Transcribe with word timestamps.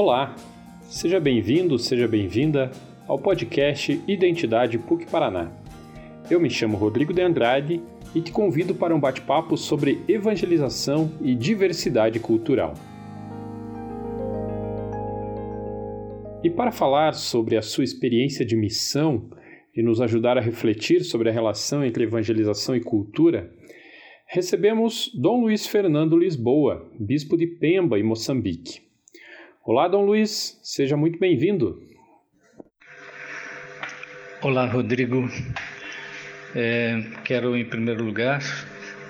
Olá, 0.00 0.36
seja 0.82 1.18
bem-vindo, 1.18 1.76
seja 1.76 2.06
bem-vinda 2.06 2.70
ao 3.08 3.18
podcast 3.18 4.00
Identidade 4.06 4.78
PUC 4.78 5.06
Paraná. 5.06 5.50
Eu 6.30 6.38
me 6.38 6.48
chamo 6.48 6.76
Rodrigo 6.76 7.12
de 7.12 7.20
Andrade 7.20 7.82
e 8.14 8.20
te 8.20 8.30
convido 8.30 8.76
para 8.76 8.94
um 8.94 9.00
bate-papo 9.00 9.56
sobre 9.56 10.00
evangelização 10.06 11.10
e 11.20 11.34
diversidade 11.34 12.20
cultural. 12.20 12.74
E 16.44 16.48
para 16.48 16.70
falar 16.70 17.12
sobre 17.14 17.56
a 17.56 17.60
sua 17.60 17.82
experiência 17.82 18.46
de 18.46 18.54
missão 18.54 19.28
e 19.74 19.82
nos 19.82 20.00
ajudar 20.00 20.38
a 20.38 20.40
refletir 20.40 21.02
sobre 21.02 21.28
a 21.28 21.32
relação 21.32 21.84
entre 21.84 22.04
evangelização 22.04 22.76
e 22.76 22.80
cultura, 22.80 23.52
recebemos 24.28 25.10
Dom 25.12 25.40
Luiz 25.40 25.66
Fernando 25.66 26.16
Lisboa, 26.16 26.88
bispo 27.00 27.36
de 27.36 27.48
Pemba, 27.48 27.98
em 27.98 28.04
Moçambique. 28.04 28.86
Olá, 29.70 29.86
Dom 29.86 30.06
Luiz, 30.06 30.58
seja 30.62 30.96
muito 30.96 31.18
bem-vindo. 31.18 31.78
Olá, 34.40 34.64
Rodrigo. 34.64 35.28
É, 36.56 37.02
quero, 37.22 37.54
em 37.54 37.66
primeiro 37.66 38.02
lugar, 38.02 38.40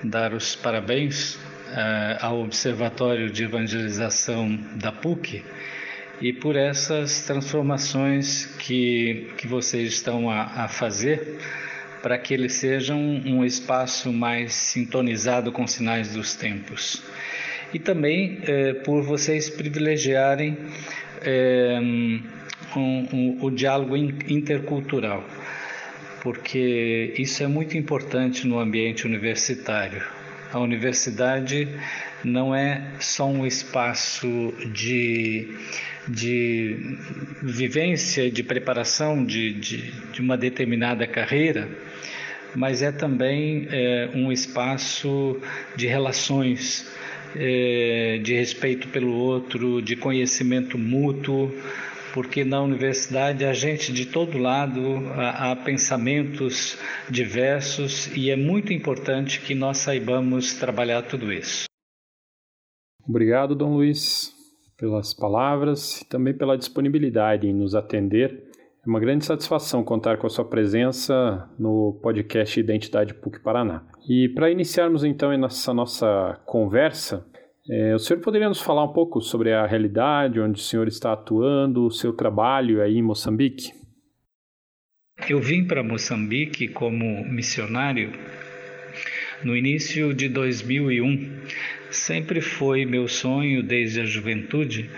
dar 0.02 0.34
os 0.34 0.56
parabéns 0.56 1.38
é, 1.70 2.18
ao 2.20 2.40
Observatório 2.40 3.30
de 3.30 3.44
Evangelização 3.44 4.48
da 4.74 4.90
PUC 4.90 5.44
e 6.20 6.32
por 6.32 6.56
essas 6.56 7.24
transformações 7.24 8.46
que, 8.56 9.32
que 9.38 9.46
vocês 9.46 9.92
estão 9.92 10.28
a, 10.28 10.64
a 10.64 10.66
fazer 10.66 11.38
para 12.02 12.18
que 12.18 12.34
ele 12.34 12.48
seja 12.48 12.96
um, 12.96 13.36
um, 13.36 13.44
espaço 13.44 14.12
mais 14.12 14.54
sintonizado 14.54 15.52
com 15.52 15.68
sinais 15.68 16.14
dos 16.14 16.34
tempos. 16.34 17.00
E 17.72 17.78
também 17.78 18.38
é, 18.42 18.72
por 18.74 19.02
vocês 19.02 19.50
privilegiarem 19.50 20.56
é, 21.22 21.78
um, 22.76 23.08
um, 23.12 23.38
o 23.42 23.50
diálogo 23.50 23.96
intercultural, 23.96 25.24
porque 26.22 27.14
isso 27.18 27.42
é 27.42 27.46
muito 27.46 27.76
importante 27.76 28.46
no 28.46 28.58
ambiente 28.58 29.06
universitário. 29.06 30.02
A 30.52 30.58
universidade 30.58 31.68
não 32.24 32.54
é 32.54 32.92
só 33.00 33.28
um 33.28 33.46
espaço 33.46 34.54
de 34.72 35.48
de 36.08 36.96
vivência, 37.42 38.30
de 38.30 38.42
preparação 38.42 39.24
de, 39.24 39.52
de, 39.52 39.90
de 40.12 40.20
uma 40.20 40.36
determinada 40.36 41.06
carreira, 41.06 41.68
mas 42.54 42.80
é 42.80 42.90
também 42.90 43.68
é, 43.70 44.08
um 44.14 44.32
espaço 44.32 45.40
de 45.76 45.86
relações, 45.86 46.90
é, 47.36 48.18
de 48.22 48.34
respeito 48.34 48.88
pelo 48.88 49.14
outro, 49.14 49.80
de 49.82 49.96
conhecimento 49.96 50.78
mútuo, 50.78 51.52
porque 52.14 52.44
na 52.44 52.60
universidade 52.60 53.44
a 53.44 53.52
gente 53.52 53.92
de 53.92 54.06
todo 54.06 54.38
lado 54.38 54.80
há, 55.14 55.52
há 55.52 55.56
pensamentos 55.56 56.78
diversos 57.08 58.14
e 58.16 58.30
é 58.30 58.36
muito 58.36 58.72
importante 58.72 59.40
que 59.40 59.54
nós 59.54 59.78
saibamos 59.78 60.54
trabalhar 60.54 61.02
tudo 61.02 61.32
isso. 61.32 61.64
Obrigado, 63.06 63.54
Dom 63.54 63.74
Luiz 63.74 64.36
pelas 64.78 65.12
palavras 65.12 66.00
e 66.00 66.08
também 66.08 66.32
pela 66.32 66.56
disponibilidade 66.56 67.46
em 67.46 67.52
nos 67.52 67.74
atender. 67.74 68.47
É 68.84 68.88
uma 68.88 69.00
grande 69.00 69.24
satisfação 69.24 69.84
contar 69.84 70.18
com 70.18 70.26
a 70.26 70.30
sua 70.30 70.44
presença 70.44 71.48
no 71.58 71.98
podcast 72.02 72.58
Identidade 72.58 73.14
PUC 73.14 73.40
Paraná. 73.40 73.84
E 74.08 74.28
para 74.30 74.50
iniciarmos 74.50 75.04
então 75.04 75.32
essa 75.32 75.74
nossa 75.74 76.40
conversa, 76.46 77.26
é, 77.70 77.94
o 77.94 77.98
senhor 77.98 78.20
poderia 78.20 78.48
nos 78.48 78.60
falar 78.60 78.84
um 78.84 78.92
pouco 78.92 79.20
sobre 79.20 79.52
a 79.52 79.66
realidade 79.66 80.40
onde 80.40 80.60
o 80.60 80.62
senhor 80.62 80.88
está 80.88 81.12
atuando, 81.12 81.86
o 81.86 81.90
seu 81.90 82.12
trabalho 82.12 82.82
aí 82.82 82.96
em 82.96 83.02
Moçambique? 83.02 83.72
Eu 85.28 85.40
vim 85.40 85.66
para 85.66 85.82
Moçambique 85.82 86.68
como 86.68 87.24
missionário 87.24 88.12
no 89.44 89.56
início 89.56 90.14
de 90.14 90.28
2001 90.28 91.38
Sempre 91.90 92.42
foi 92.42 92.84
meu 92.84 93.08
sonho, 93.08 93.62
desde 93.62 94.02
a 94.02 94.04
juventude, 94.04 94.90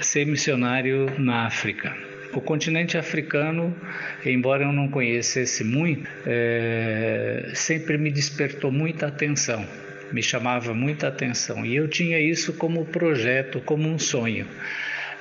ser 0.00 0.26
missionário 0.26 1.06
na 1.18 1.46
África. 1.46 1.94
O 2.34 2.40
continente 2.40 2.96
africano, 2.96 3.76
embora 4.24 4.64
eu 4.64 4.72
não 4.72 4.88
conhecesse 4.88 5.62
muito, 5.62 6.08
é, 6.26 7.50
sempre 7.54 7.98
me 7.98 8.10
despertou 8.10 8.72
muita 8.72 9.06
atenção, 9.06 9.66
me 10.10 10.22
chamava 10.22 10.72
muita 10.72 11.08
atenção. 11.08 11.64
E 11.64 11.76
eu 11.76 11.86
tinha 11.88 12.18
isso 12.18 12.54
como 12.54 12.86
projeto, 12.86 13.60
como 13.60 13.86
um 13.86 13.98
sonho. 13.98 14.46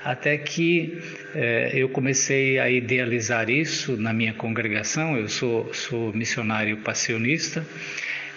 Até 0.06 0.38
que 0.38 1.00
é, 1.36 1.72
eu 1.74 1.90
comecei 1.90 2.58
a 2.58 2.70
idealizar 2.70 3.50
isso 3.50 3.98
na 3.98 4.14
minha 4.14 4.34
congregação, 4.34 5.18
eu 5.18 5.28
sou, 5.28 5.72
sou 5.74 6.14
missionário 6.14 6.78
passionista 6.78 7.66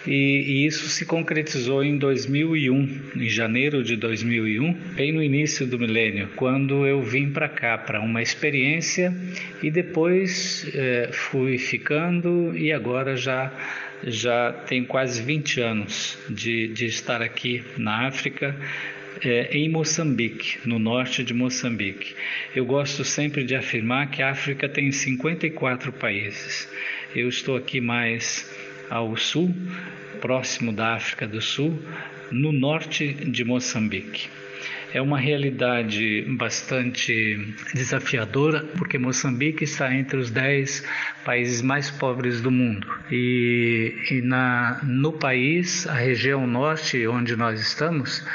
e, 0.07 0.11
e, 0.11 0.65
isso 0.65 0.87
se 0.87 1.05
concretizou 1.05 1.83
em 1.83 1.97
2001, 1.97 3.01
em 3.15 3.29
janeiro 3.29 3.83
de 3.83 3.95
2001, 3.95 4.73
bem 4.95 5.11
no 5.11 5.21
início 5.21 5.65
do 5.65 5.79
milênio, 5.79 6.29
quando 6.35 6.85
eu 6.85 7.01
vim 7.01 7.29
para 7.29 7.49
cá 7.49 7.77
para 7.77 7.99
uma 8.01 8.21
experiência 8.21 9.13
e 9.63 9.71
depois 9.71 10.69
é, 10.73 11.09
fui 11.11 11.57
ficando 11.57 12.55
e 12.55 12.71
agora 12.71 13.15
já 13.15 13.51
já 14.03 14.51
tenho 14.67 14.85
quase 14.85 15.21
20 15.21 15.61
anos 15.61 16.17
de, 16.29 16.67
de 16.67 16.85
estar 16.85 17.21
aqui 17.21 17.63
na 17.77 18.07
África, 18.07 18.55
é, 19.23 19.57
em 19.57 19.69
Moçambique, 19.69 20.59
no 20.65 20.77
norte 20.77 21.23
de 21.23 21.33
Moçambique. 21.33 22.15
Eu 22.55 22.65
gosto 22.65 23.03
sempre 23.03 23.43
de 23.43 23.55
afirmar 23.55 24.11
que 24.11 24.21
a 24.21 24.29
África 24.29 24.67
tem 24.67 24.91
54 24.91 25.91
países. 25.93 26.69
Eu 27.15 27.29
estou 27.29 27.55
aqui 27.55 27.79
mais 27.79 28.51
ao 28.89 29.15
sul, 29.17 29.53
próximo 30.21 30.71
da 30.71 30.95
África 30.95 31.27
do 31.27 31.41
Sul, 31.41 31.79
no 32.31 32.51
norte 32.51 33.13
de 33.13 33.43
Moçambique. 33.43 34.29
É 34.93 35.01
uma 35.01 35.19
realidade 35.19 36.21
bastante 36.37 37.53
desafiadora, 37.73 38.63
porque 38.77 38.97
Moçambique 38.97 39.65
está 39.65 39.93
entre 39.93 40.17
os 40.17 40.31
10 40.31 40.85
países 41.25 41.61
mais 41.61 41.91
pobres 41.91 42.39
do 42.39 42.49
mundo. 42.49 42.87
E, 43.11 43.93
e 44.09 44.21
na, 44.21 44.79
no 44.83 45.11
país, 45.11 45.85
a 45.85 45.93
região 45.93 46.47
norte, 46.47 47.05
onde 47.07 47.35
nós 47.35 47.59
estamos, 47.59 48.25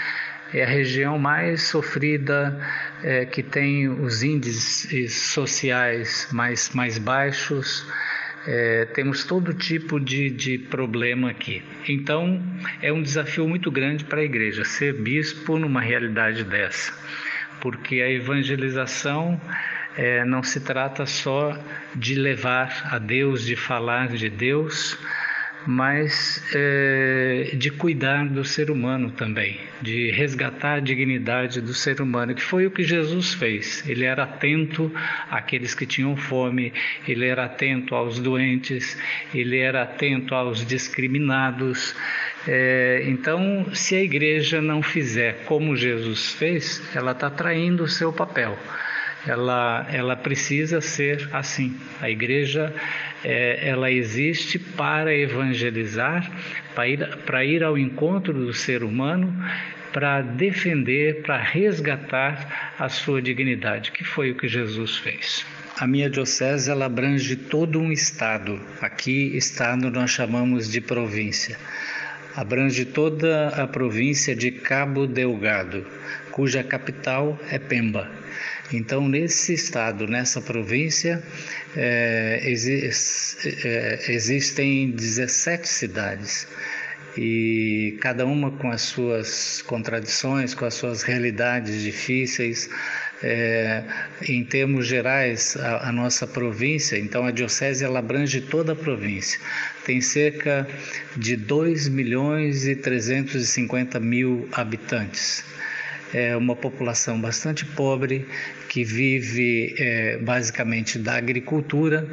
é 0.52 0.62
a 0.62 0.66
região 0.66 1.18
mais 1.18 1.62
sofrida, 1.62 2.60
é, 3.02 3.24
que 3.24 3.42
tem 3.42 3.88
os 3.88 4.22
índices 4.22 5.14
sociais 5.14 6.28
mais, 6.30 6.70
mais 6.74 6.98
baixos, 6.98 7.86
é, 8.46 8.86
temos 8.86 9.24
todo 9.24 9.52
tipo 9.52 10.00
de, 10.00 10.30
de 10.30 10.58
problema 10.58 11.30
aqui. 11.30 11.62
Então, 11.88 12.42
é 12.80 12.92
um 12.92 13.02
desafio 13.02 13.46
muito 13.48 13.70
grande 13.70 14.04
para 14.04 14.20
a 14.20 14.24
igreja 14.24 14.64
ser 14.64 14.94
bispo 14.94 15.58
numa 15.58 15.80
realidade 15.80 16.44
dessa, 16.44 16.92
porque 17.60 18.00
a 18.00 18.10
evangelização 18.10 19.40
é, 19.96 20.24
não 20.24 20.42
se 20.42 20.60
trata 20.60 21.04
só 21.04 21.58
de 21.94 22.14
levar 22.14 22.88
a 22.90 22.98
Deus, 22.98 23.44
de 23.44 23.56
falar 23.56 24.08
de 24.08 24.28
Deus, 24.30 24.96
mas 25.66 26.42
é, 26.54 27.52
de 27.54 27.70
cuidar 27.70 28.26
do 28.26 28.44
ser 28.44 28.70
humano 28.70 29.10
também, 29.10 29.58
de 29.80 30.10
resgatar 30.10 30.74
a 30.74 30.80
dignidade 30.80 31.60
do 31.60 31.74
ser 31.74 32.00
humano, 32.00 32.34
que 32.34 32.42
foi 32.42 32.66
o 32.66 32.70
que 32.70 32.82
Jesus 32.82 33.34
fez. 33.34 33.86
Ele 33.88 34.04
era 34.04 34.24
atento 34.24 34.92
àqueles 35.30 35.74
que 35.74 35.86
tinham 35.86 36.16
fome, 36.16 36.72
ele 37.06 37.26
era 37.26 37.44
atento 37.44 37.94
aos 37.94 38.18
doentes, 38.18 38.98
ele 39.34 39.58
era 39.58 39.82
atento 39.82 40.34
aos 40.34 40.64
discriminados. 40.64 41.94
É, 42.48 43.04
então, 43.06 43.66
se 43.74 43.94
a 43.94 44.02
igreja 44.02 44.62
não 44.62 44.82
fizer 44.82 45.44
como 45.44 45.76
Jesus 45.76 46.32
fez, 46.32 46.82
ela 46.94 47.12
está 47.12 47.28
traindo 47.28 47.84
o 47.84 47.88
seu 47.88 48.12
papel 48.12 48.56
ela, 49.26 49.86
ela 49.90 50.16
precisa 50.16 50.80
ser 50.80 51.28
assim. 51.32 51.76
A 52.00 52.08
igreja 52.08 52.74
é, 53.24 53.68
ela 53.68 53.90
existe 53.90 54.58
para 54.58 55.14
evangelizar, 55.14 56.30
para 56.74 56.88
ir, 56.88 57.16
para 57.26 57.44
ir 57.44 57.62
ao 57.62 57.76
encontro 57.76 58.32
do 58.32 58.52
ser 58.52 58.82
humano, 58.82 59.34
para 59.92 60.22
defender, 60.22 61.22
para 61.22 61.36
resgatar 61.36 62.74
a 62.78 62.88
sua 62.88 63.20
dignidade, 63.20 63.90
que 63.90 64.04
foi 64.04 64.30
o 64.30 64.36
que 64.36 64.48
Jesus 64.48 64.96
fez. 64.96 65.44
A 65.76 65.86
minha 65.86 66.10
diocese 66.10 66.70
ela 66.70 66.86
abrange 66.86 67.36
todo 67.36 67.80
um 67.80 67.90
estado. 67.90 68.60
Aqui, 68.80 69.36
estado 69.36 69.90
nós 69.90 70.10
chamamos 70.10 70.70
de 70.70 70.80
província. 70.80 71.56
Abrange 72.36 72.84
toda 72.84 73.48
a 73.48 73.66
província 73.66 74.36
de 74.36 74.50
Cabo 74.50 75.06
Delgado, 75.06 75.84
cuja 76.30 76.62
capital 76.62 77.38
é 77.50 77.58
Pemba. 77.58 78.10
Então, 78.72 79.08
nesse 79.08 79.52
estado, 79.52 80.06
nessa 80.06 80.40
província, 80.40 81.22
é, 81.76 82.40
é, 82.42 84.12
existem 84.12 84.90
17 84.90 85.68
cidades 85.68 86.46
e 87.16 87.96
cada 88.00 88.24
uma 88.24 88.50
com 88.52 88.70
as 88.70 88.82
suas 88.82 89.62
contradições, 89.62 90.54
com 90.54 90.64
as 90.64 90.74
suas 90.74 91.02
realidades 91.02 91.82
difíceis, 91.82 92.68
é, 93.22 93.84
em 94.26 94.44
termos 94.44 94.86
gerais, 94.86 95.56
a, 95.56 95.88
a, 95.88 95.92
nossa 95.92 96.26
província, 96.26 96.98
então 96.98 97.26
a 97.26 97.30
diocese 97.30 97.84
ela 97.84 97.98
abrange 97.98 98.40
toda 98.40 98.72
a 98.72 98.76
província, 98.76 99.38
tem 99.84 100.00
cerca 100.00 100.66
de 101.16 101.36
2 101.36 101.88
milhões 101.88 102.66
e 102.66 102.74
350 102.74 104.00
mil 104.00 104.48
habitantes. 104.52 105.44
É 106.12 106.36
uma 106.36 106.56
população 106.56 107.20
bastante 107.20 107.64
pobre 107.64 108.26
que 108.68 108.84
vive 108.84 109.74
é, 109.78 110.18
basicamente 110.18 110.98
da 110.98 111.14
agricultura 111.14 112.06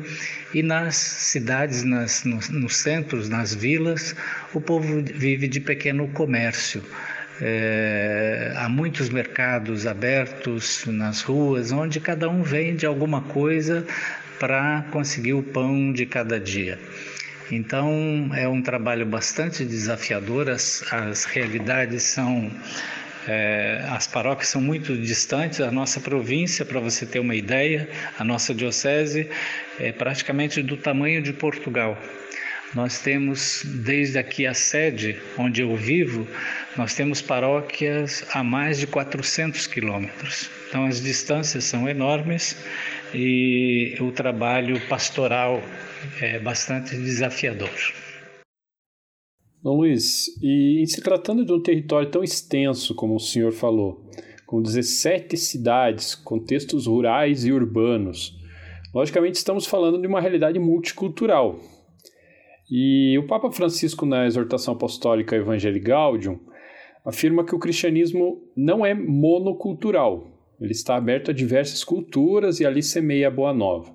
e 0.53 0.61
nas 0.61 0.95
cidades, 0.95 1.83
nas, 1.83 2.23
nos, 2.23 2.49
nos 2.49 2.77
centros, 2.77 3.27
nas 3.27 3.53
vilas, 3.53 4.15
o 4.53 4.61
povo 4.61 5.01
vive 5.03 5.47
de 5.47 5.59
pequeno 5.59 6.07
comércio. 6.09 6.83
É, 7.39 8.53
há 8.55 8.67
muitos 8.67 9.09
mercados 9.09 9.85
abertos 9.85 10.85
nas 10.87 11.21
ruas, 11.21 11.71
onde 11.71 11.99
cada 11.99 12.29
um 12.29 12.41
vende 12.41 12.85
alguma 12.85 13.21
coisa 13.21 13.85
para 14.39 14.83
conseguir 14.91 15.33
o 15.33 15.43
pão 15.43 15.91
de 15.91 16.05
cada 16.05 16.39
dia. 16.39 16.79
Então 17.51 18.29
é 18.33 18.47
um 18.47 18.61
trabalho 18.61 19.05
bastante 19.05 19.63
desafiador, 19.63 20.49
as, 20.49 20.83
as 20.91 21.25
realidades 21.25 22.03
são. 22.03 22.51
É, 23.27 23.83
as 23.89 24.07
paróquias 24.07 24.47
são 24.47 24.61
muito 24.61 24.95
distantes 24.95 25.59
da 25.59 25.69
nossa 25.69 25.99
província, 25.99 26.63
para 26.63 26.79
você 26.79 27.05
ter 27.05 27.19
uma 27.19 27.35
ideia, 27.35 27.89
a 28.17 28.23
nossa 28.23 28.53
diocese 28.53 29.29
é 29.77 29.91
praticamente 29.91 30.63
do 30.63 30.77
tamanho 30.77 31.21
de 31.21 31.33
Portugal. 31.33 32.01
Nós 32.73 32.99
temos, 32.99 33.63
desde 33.65 34.17
aqui 34.17 34.45
a 34.45 34.53
sede 34.53 35.19
onde 35.37 35.61
eu 35.61 35.75
vivo, 35.75 36.27
nós 36.75 36.93
temos 36.93 37.21
paróquias 37.21 38.25
a 38.33 38.43
mais 38.43 38.79
de 38.79 38.87
400 38.87 39.67
quilômetros. 39.67 40.49
Então 40.67 40.85
as 40.85 41.01
distâncias 41.01 41.63
são 41.63 41.87
enormes 41.87 42.57
e 43.13 43.95
o 43.99 44.11
trabalho 44.11 44.79
pastoral 44.87 45.63
é 46.21 46.39
bastante 46.39 46.95
desafiador. 46.95 47.71
Dom 49.67 49.79
Luiz, 49.79 50.29
e 50.41 50.81
se 50.87 51.01
tratando 51.01 51.43
de 51.43 51.51
um 51.51 51.61
território 51.61 52.09
tão 52.09 52.23
extenso 52.23 52.95
como 52.95 53.15
o 53.15 53.19
senhor 53.19 53.51
falou, 53.51 54.01
com 54.45 54.61
17 54.61 55.35
cidades, 55.35 56.15
contextos 56.15 56.87
rurais 56.87 57.43
e 57.43 57.51
urbanos, 57.51 58.33
logicamente 58.95 59.35
estamos 59.35 59.65
falando 59.65 59.99
de 59.99 60.07
uma 60.07 60.21
realidade 60.21 60.57
multicultural, 60.57 61.59
e 62.71 63.17
o 63.19 63.27
Papa 63.27 63.51
Francisco, 63.51 64.05
na 64.05 64.25
exortação 64.25 64.73
apostólica 64.73 65.35
Evangelii 65.35 65.81
Gaudium, 65.81 66.39
afirma 67.03 67.43
que 67.43 67.53
o 67.53 67.59
cristianismo 67.59 68.41
não 68.55 68.85
é 68.85 68.93
monocultural, 68.93 70.31
ele 70.61 70.71
está 70.71 70.95
aberto 70.95 71.31
a 71.31 71.33
diversas 71.33 71.83
culturas 71.83 72.61
e 72.61 72.65
ali 72.65 72.81
semeia 72.81 73.27
a 73.27 73.31
boa 73.31 73.53
nova. 73.53 73.93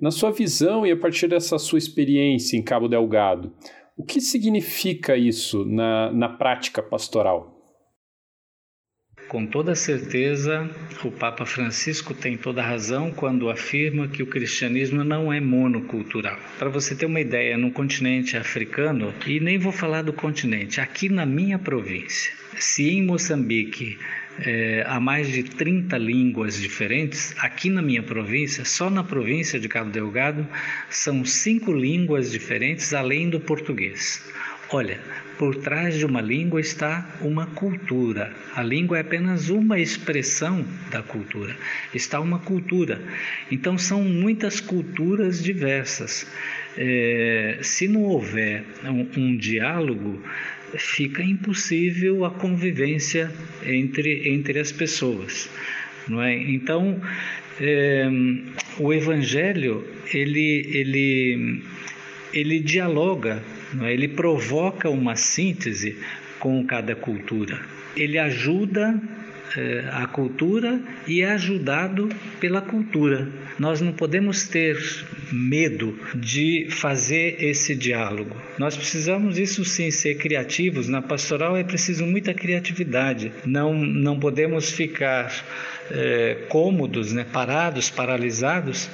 Na 0.00 0.10
sua 0.10 0.30
visão 0.30 0.86
e 0.86 0.90
a 0.90 0.96
partir 0.96 1.28
dessa 1.28 1.58
sua 1.58 1.78
experiência 1.78 2.56
em 2.56 2.62
Cabo 2.62 2.88
Delgado, 2.88 3.52
o 3.96 4.04
que 4.04 4.20
significa 4.20 5.16
isso 5.16 5.64
na, 5.64 6.12
na 6.12 6.28
prática 6.28 6.82
pastoral? 6.82 7.52
Com 9.28 9.46
toda 9.46 9.74
certeza, 9.74 10.68
o 11.04 11.10
Papa 11.10 11.46
Francisco 11.46 12.12
tem 12.12 12.36
toda 12.36 12.62
razão 12.62 13.10
quando 13.10 13.48
afirma 13.48 14.08
que 14.08 14.22
o 14.22 14.26
cristianismo 14.26 15.02
não 15.04 15.32
é 15.32 15.40
monocultural. 15.40 16.38
Para 16.58 16.68
você 16.68 16.94
ter 16.94 17.06
uma 17.06 17.20
ideia, 17.20 17.56
no 17.56 17.70
continente 17.70 18.36
africano, 18.36 19.14
e 19.26 19.40
nem 19.40 19.58
vou 19.58 19.72
falar 19.72 20.02
do 20.02 20.12
continente, 20.12 20.80
aqui 20.80 21.08
na 21.08 21.24
minha 21.24 21.58
província, 21.58 22.32
se 22.58 22.90
em 22.90 23.02
Moçambique 23.02 23.98
é, 24.40 24.84
há 24.86 24.98
mais 24.98 25.28
de 25.28 25.42
30 25.42 25.96
línguas 25.98 26.60
diferentes, 26.60 27.34
aqui 27.38 27.68
na 27.68 27.82
minha 27.82 28.02
província, 28.02 28.64
só 28.64 28.88
na 28.88 29.04
província 29.04 29.60
de 29.60 29.68
Cabo 29.68 29.90
Delgado, 29.90 30.46
são 30.88 31.24
cinco 31.24 31.72
línguas 31.72 32.30
diferentes 32.30 32.94
além 32.94 33.28
do 33.28 33.38
português. 33.38 34.22
Olha, 34.70 34.98
por 35.36 35.56
trás 35.56 35.98
de 35.98 36.06
uma 36.06 36.22
língua 36.22 36.60
está 36.60 37.06
uma 37.20 37.46
cultura. 37.46 38.32
A 38.54 38.62
língua 38.62 38.96
é 38.96 39.00
apenas 39.02 39.50
uma 39.50 39.78
expressão 39.78 40.64
da 40.90 41.02
cultura. 41.02 41.54
Está 41.92 42.20
uma 42.20 42.38
cultura. 42.38 42.98
Então 43.50 43.76
são 43.76 44.02
muitas 44.02 44.60
culturas 44.60 45.42
diversas. 45.42 46.26
É, 46.78 47.58
se 47.60 47.86
não 47.86 48.00
houver 48.02 48.64
um, 48.82 49.06
um 49.14 49.36
diálogo, 49.36 50.22
fica 50.76 51.22
impossível 51.22 52.24
a 52.24 52.30
convivência 52.30 53.30
entre, 53.64 54.28
entre 54.28 54.58
as 54.58 54.72
pessoas. 54.72 55.48
Não 56.08 56.22
é? 56.22 56.34
Então, 56.34 57.00
é, 57.60 58.08
o 58.78 58.92
Evangelho 58.92 59.86
ele, 60.12 60.66
ele, 60.72 61.62
ele 62.32 62.58
dialoga 62.60 63.42
é? 63.80 63.92
Ele 63.92 64.08
provoca 64.08 64.90
uma 64.90 65.16
síntese 65.16 65.96
com 66.38 66.64
cada 66.66 66.94
cultura. 66.94 67.60
Ele 67.96 68.18
ajuda 68.18 69.00
eh, 69.56 69.88
a 69.90 70.06
cultura 70.06 70.80
e 71.06 71.22
é 71.22 71.30
ajudado 71.32 72.08
pela 72.40 72.60
cultura. 72.60 73.28
Nós 73.58 73.80
não 73.80 73.92
podemos 73.92 74.46
ter 74.46 74.76
medo 75.32 75.98
de 76.14 76.68
fazer 76.70 77.42
esse 77.42 77.74
diálogo. 77.74 78.36
Nós 78.58 78.76
precisamos, 78.76 79.38
isso 79.38 79.64
sim, 79.64 79.90
ser 79.90 80.16
criativos. 80.16 80.88
Na 80.88 81.00
pastoral 81.00 81.56
é 81.56 81.64
preciso 81.64 82.06
muita 82.06 82.34
criatividade. 82.34 83.32
Não, 83.44 83.74
não 83.74 84.18
podemos 84.18 84.70
ficar 84.70 85.32
é, 85.90 86.46
cômodos, 86.48 87.12
né, 87.12 87.24
parados, 87.32 87.90
paralisados, 87.90 88.88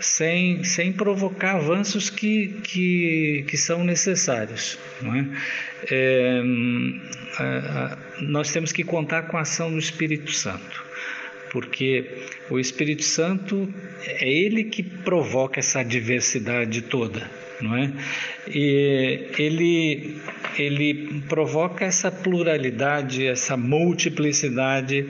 sem, 0.00 0.64
sem 0.64 0.92
provocar 0.92 1.56
avanços 1.56 2.10
que, 2.10 2.48
que, 2.62 3.44
que 3.48 3.56
são 3.56 3.84
necessários. 3.84 4.78
É? 5.02 5.26
É, 5.90 6.42
nós 8.20 8.50
temos 8.50 8.72
que 8.72 8.82
contar 8.82 9.22
com 9.24 9.36
a 9.36 9.42
ação 9.42 9.70
do 9.70 9.78
Espírito 9.78 10.32
Santo, 10.32 10.84
porque 11.56 12.04
o 12.50 12.58
Espírito 12.58 13.02
Santo 13.02 13.66
é 14.04 14.28
ele 14.30 14.64
que 14.64 14.82
provoca 14.82 15.58
essa 15.58 15.82
diversidade 15.82 16.82
toda, 16.82 17.30
não 17.62 17.74
é? 17.74 17.90
E 18.46 19.30
ele 19.38 20.20
ele 20.58 21.22
provoca 21.26 21.86
essa 21.86 22.12
pluralidade, 22.12 23.26
essa 23.26 23.56
multiplicidade 23.56 25.06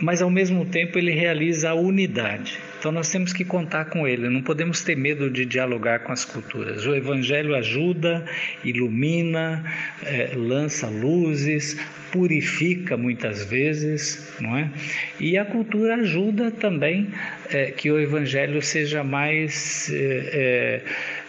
mas 0.00 0.22
ao 0.22 0.30
mesmo 0.30 0.64
tempo 0.64 0.96
ele 0.96 1.12
realiza 1.12 1.70
a 1.70 1.74
unidade. 1.74 2.58
Então 2.78 2.92
nós 2.92 3.10
temos 3.10 3.32
que 3.32 3.44
contar 3.44 3.86
com 3.86 4.06
ele, 4.06 4.28
não 4.28 4.40
podemos 4.40 4.82
ter 4.82 4.96
medo 4.96 5.28
de 5.28 5.44
dialogar 5.44 6.00
com 6.00 6.12
as 6.12 6.24
culturas. 6.24 6.86
O 6.86 6.94
Evangelho 6.94 7.56
ajuda, 7.56 8.24
ilumina, 8.62 9.64
é, 10.04 10.30
lança 10.36 10.86
luzes, 10.86 11.76
purifica 12.12 12.96
muitas 12.96 13.44
vezes, 13.44 14.32
não 14.40 14.56
é? 14.56 14.70
E 15.18 15.36
a 15.36 15.44
cultura 15.44 15.96
ajuda 15.96 16.52
também 16.52 17.08
é, 17.50 17.72
que 17.72 17.90
o 17.90 17.98
Evangelho 17.98 18.62
seja 18.62 19.02
mais 19.02 19.90
é, 19.92 20.82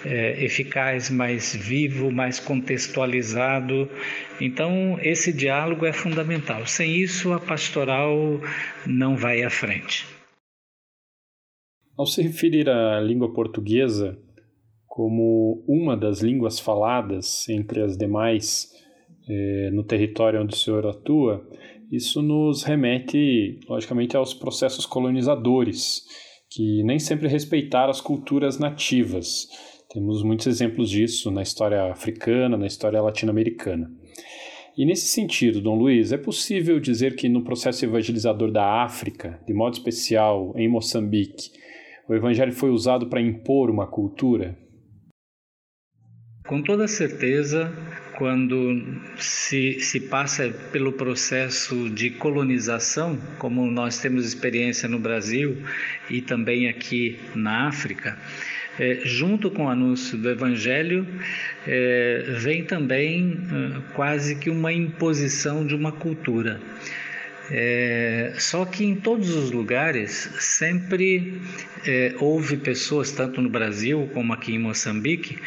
é, 0.06 0.44
eficaz, 0.44 1.10
mais 1.10 1.56
vivo, 1.56 2.12
mais 2.12 2.40
contextualizado. 2.40 3.90
Então 4.40 5.00
esse 5.02 5.34
diálogo 5.34 5.86
é 5.86 5.92
fundamental. 5.92 6.68
Sem 6.68 6.96
isso 6.96 7.34
a 7.34 7.40
pastoral 7.40 8.40
não 8.86 9.18
vai 9.18 9.42
à 9.42 9.50
frente. 9.50 10.19
Ao 12.00 12.06
se 12.06 12.22
referir 12.22 12.70
à 12.70 13.02
língua 13.02 13.34
portuguesa 13.34 14.18
como 14.88 15.62
uma 15.68 15.98
das 15.98 16.22
línguas 16.22 16.58
faladas 16.58 17.50
entre 17.50 17.82
as 17.82 17.98
demais 17.98 18.72
eh, 19.28 19.70
no 19.74 19.84
território 19.84 20.42
onde 20.42 20.54
o 20.54 20.58
senhor 20.58 20.88
atua, 20.88 21.46
isso 21.92 22.22
nos 22.22 22.64
remete, 22.64 23.60
logicamente, 23.68 24.16
aos 24.16 24.34
processos 24.34 24.86
colonizadores, 24.86 26.06
que 26.50 26.82
nem 26.84 27.00
sempre 27.00 27.28
respeitaram 27.28 27.90
as 27.90 28.00
culturas 28.00 28.58
nativas. 28.58 29.50
Temos 29.92 30.24
muitos 30.24 30.48
exemplos 30.48 30.90
disso 30.90 31.30
na 31.30 31.42
história 31.42 31.92
africana, 31.92 32.56
na 32.56 32.68
história 32.68 33.02
latino-americana. 33.02 33.92
E 34.78 34.86
nesse 34.86 35.08
sentido, 35.08 35.60
Dom 35.60 35.76
Luiz, 35.76 36.14
é 36.14 36.18
possível 36.18 36.80
dizer 36.80 37.18
que 37.18 37.28
no 37.28 37.44
processo 37.44 37.84
evangelizador 37.84 38.54
da 38.54 38.84
África, 38.84 39.38
de 39.46 39.54
modo 39.54 39.74
especial 39.74 40.54
em 40.56 40.70
Moçambique, 40.70 41.60
o 42.10 42.16
Evangelho 42.16 42.52
foi 42.52 42.72
usado 42.72 43.08
para 43.08 43.22
impor 43.22 43.70
uma 43.70 43.86
cultura? 43.86 44.58
Com 46.48 46.64
toda 46.64 46.88
certeza, 46.88 47.72
quando 48.18 48.82
se, 49.16 49.80
se 49.80 50.00
passa 50.00 50.50
pelo 50.72 50.92
processo 50.92 51.88
de 51.88 52.10
colonização, 52.10 53.16
como 53.38 53.70
nós 53.70 54.00
temos 54.00 54.26
experiência 54.26 54.90
no 54.90 54.98
Brasil 54.98 55.58
e 56.10 56.20
também 56.20 56.68
aqui 56.68 57.20
na 57.36 57.68
África, 57.68 58.18
é, 58.80 59.02
junto 59.04 59.52
com 59.52 59.66
o 59.66 59.70
anúncio 59.70 60.18
do 60.18 60.30
Evangelho, 60.32 61.06
é, 61.68 62.38
vem 62.40 62.64
também 62.64 63.38
é, 63.52 63.94
quase 63.94 64.36
que 64.36 64.50
uma 64.50 64.74
imposição 64.74 65.64
de 65.64 65.76
uma 65.76 65.92
cultura. 65.92 66.60
É, 67.52 68.34
só 68.38 68.66
que 68.66 68.86
em 68.86 68.96
todos 68.96 69.30
os 69.36 69.52
lugares 69.52 70.30
sempre 70.40 71.42
é, 71.86 72.14
houve 72.20 72.58
pessoas, 72.58 73.12
tanto 73.12 73.42
no 73.42 73.50
Brasil 73.50 74.10
como 74.14 74.34
aqui 74.34 74.54
em 74.54 74.60
Moçambique, 74.60 75.40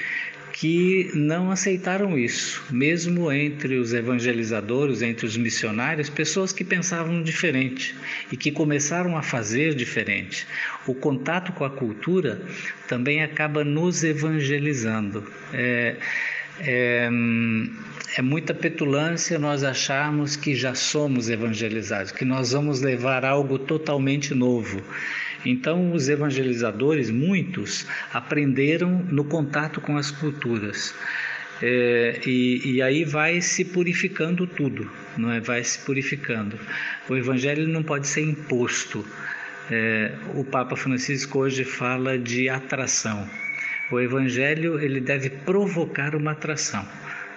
que 0.53 1.11
não 1.15 1.51
aceitaram 1.51 2.19
isso, 2.19 2.63
mesmo 2.71 3.33
entre 3.33 3.77
os 3.77 3.93
evangelizadores, 3.93 5.03
entre 5.03 5.27
os 5.27 5.37
missionários, 5.37 6.11
pessoas 6.11 6.53
que 6.53 6.63
pensavam 6.63 7.23
diferente 7.23 7.95
e 8.31 8.37
que 8.37 8.53
começaram 8.53 9.17
a 9.17 9.23
fazer 9.23 9.75
diferente. 9.75 10.47
O 10.87 10.95
contato 10.95 11.53
com 11.53 11.65
a 11.65 11.71
cultura 11.71 12.43
também 12.87 13.23
acaba 13.23 13.65
nos 13.65 14.05
evangelizando. 14.05 15.25
É, 15.53 15.97
é, 16.61 17.09
é 18.17 18.23
muita 18.23 18.53
petulância 18.53 19.39
nós 19.39 19.65
acharmos 19.65 20.37
que 20.37 20.55
já 20.55 20.75
somos 20.75 21.31
evangelizados, 21.31 22.13
que 22.13 22.25
nós 22.25 22.53
vamos 22.53 22.81
levar 22.81 23.25
algo 23.25 23.59
totalmente 23.59 24.35
novo. 24.35 24.83
Então, 25.45 25.93
os 25.93 26.09
evangelizadores, 26.09 27.11
muitos, 27.11 27.87
aprenderam 28.13 29.05
no 29.11 29.25
contato 29.25 29.81
com 29.81 29.97
as 29.97 30.11
culturas. 30.11 30.95
É, 31.61 32.21
e, 32.27 32.75
e, 32.75 32.83
aí 32.83 33.05
vai 33.05 33.41
se 33.41 33.65
purificando 33.65 34.47
tudo, 34.47 34.91
não 35.17 35.31
é? 35.31 35.41
Vai 35.41 35.63
se 35.63 35.79
purificando. 35.81 36.59
O 37.09 37.17
evangelho 37.17 37.69
não 37.69 37.83
pode 37.83 38.09
ser 38.09 38.23
imposto. 38.23 39.07
É, 39.71 40.13
o 40.35 40.45
Papa 40.45 40.75
Francisco 40.75 41.39
hoje 41.39 41.65
fala 41.65 42.19
de 42.19 42.49
atração. 42.49 43.29
O 43.93 44.01
evangelho 44.01 44.81
ele 44.81 45.03
deve 45.03 45.29
provocar 45.29 46.17
uma 46.17 46.33
atração, 46.33 46.83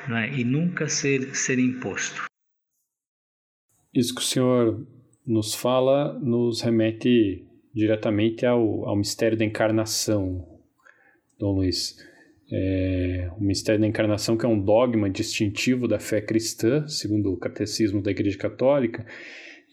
não 0.07 0.15
é? 0.15 0.33
E 0.33 0.45
nunca 0.45 0.87
ser 0.87 1.35
ser 1.35 1.59
imposto. 1.59 2.23
Isso 3.93 4.15
que 4.15 4.21
o 4.21 4.23
senhor 4.23 4.87
nos 5.27 5.53
fala 5.53 6.17
nos 6.17 6.61
remete 6.61 7.45
diretamente 7.73 8.45
ao, 8.45 8.87
ao 8.87 8.95
mistério 8.95 9.37
da 9.37 9.43
encarnação, 9.43 10.47
Dom 11.37 11.55
Luiz. 11.55 11.97
É, 12.49 13.29
o 13.37 13.43
mistério 13.43 13.81
da 13.81 13.87
encarnação, 13.87 14.37
que 14.37 14.45
é 14.45 14.49
um 14.49 14.61
dogma 14.61 15.09
distintivo 15.09 15.89
da 15.89 15.99
fé 15.99 16.21
cristã, 16.21 16.87
segundo 16.87 17.33
o 17.33 17.37
catecismo 17.37 18.01
da 18.01 18.11
Igreja 18.11 18.37
Católica, 18.37 19.05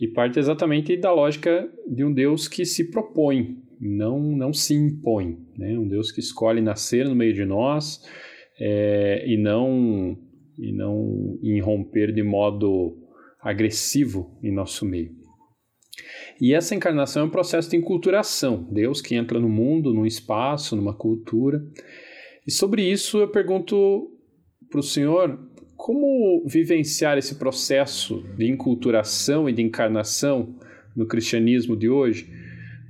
e 0.00 0.08
parte 0.08 0.40
exatamente 0.40 0.96
da 0.96 1.12
lógica 1.12 1.70
de 1.86 2.02
um 2.02 2.12
Deus 2.12 2.48
que 2.48 2.64
se 2.64 2.90
propõe, 2.90 3.62
não, 3.88 4.20
não 4.20 4.52
se 4.52 4.74
impõe. 4.74 5.38
Né? 5.56 5.76
Um 5.78 5.88
Deus 5.88 6.12
que 6.12 6.20
escolhe 6.20 6.60
nascer 6.60 7.08
no 7.08 7.14
meio 7.14 7.34
de 7.34 7.44
nós 7.44 8.00
é, 8.60 9.24
e 9.26 9.36
não 9.36 10.16
e 10.58 10.70
não 10.70 11.38
irromper 11.42 12.12
de 12.12 12.22
modo 12.22 12.96
agressivo 13.40 14.38
em 14.42 14.52
nosso 14.52 14.84
meio. 14.84 15.10
E 16.40 16.54
essa 16.54 16.74
encarnação 16.74 17.22
é 17.22 17.26
um 17.26 17.30
processo 17.30 17.70
de 17.70 17.76
enculturação, 17.76 18.68
Deus 18.70 19.00
que 19.00 19.14
entra 19.14 19.40
no 19.40 19.48
mundo, 19.48 19.92
num 19.92 20.06
espaço, 20.06 20.76
numa 20.76 20.94
cultura. 20.94 21.64
E 22.46 22.50
sobre 22.50 22.82
isso 22.82 23.18
eu 23.18 23.28
pergunto 23.28 24.10
para 24.70 24.80
o 24.80 24.82
senhor 24.82 25.38
como 25.76 26.44
vivenciar 26.46 27.18
esse 27.18 27.36
processo 27.36 28.22
de 28.36 28.48
enculturação 28.48 29.48
e 29.48 29.52
de 29.52 29.62
encarnação 29.62 30.54
no 30.94 31.06
cristianismo 31.06 31.76
de 31.76 31.88
hoje, 31.88 32.30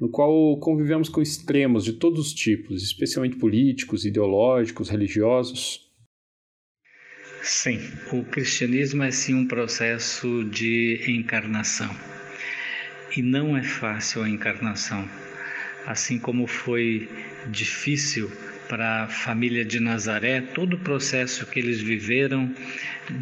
no 0.02 0.08
qual 0.08 0.58
convivemos 0.58 1.08
com 1.08 1.22
extremos 1.22 1.84
de 1.84 1.92
todos 1.92 2.26
os 2.26 2.34
tipos, 2.34 2.82
especialmente 2.82 3.36
políticos, 3.36 4.04
ideológicos, 4.04 4.88
religiosos. 4.88 5.88
Sim, 7.40 7.78
o 8.12 8.24
cristianismo 8.24 9.04
é 9.04 9.12
sim 9.12 9.32
um 9.32 9.46
processo 9.46 10.42
de 10.46 11.04
encarnação. 11.06 11.88
E 13.16 13.22
não 13.22 13.56
é 13.56 13.62
fácil 13.62 14.24
a 14.24 14.28
encarnação, 14.28 15.08
assim 15.86 16.18
como 16.18 16.48
foi 16.48 17.08
difícil 17.52 18.28
para 18.68 19.04
a 19.04 19.08
família 19.08 19.64
de 19.64 19.78
Nazaré 19.78 20.40
todo 20.40 20.74
o 20.74 20.80
processo 20.80 21.46
que 21.46 21.60
eles 21.60 21.80
viveram 21.80 22.52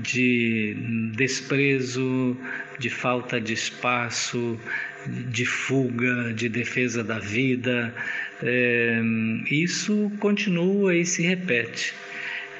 de 0.03 0.75
desprezo, 1.15 2.35
de 2.79 2.89
falta 2.89 3.39
de 3.39 3.53
espaço, 3.53 4.59
de 5.07 5.45
fuga, 5.45 6.33
de 6.35 6.49
defesa 6.49 7.03
da 7.03 7.19
vida. 7.19 7.95
É, 8.43 9.01
isso 9.51 10.11
continua 10.19 10.97
e 10.97 11.05
se 11.05 11.23
repete. 11.23 11.95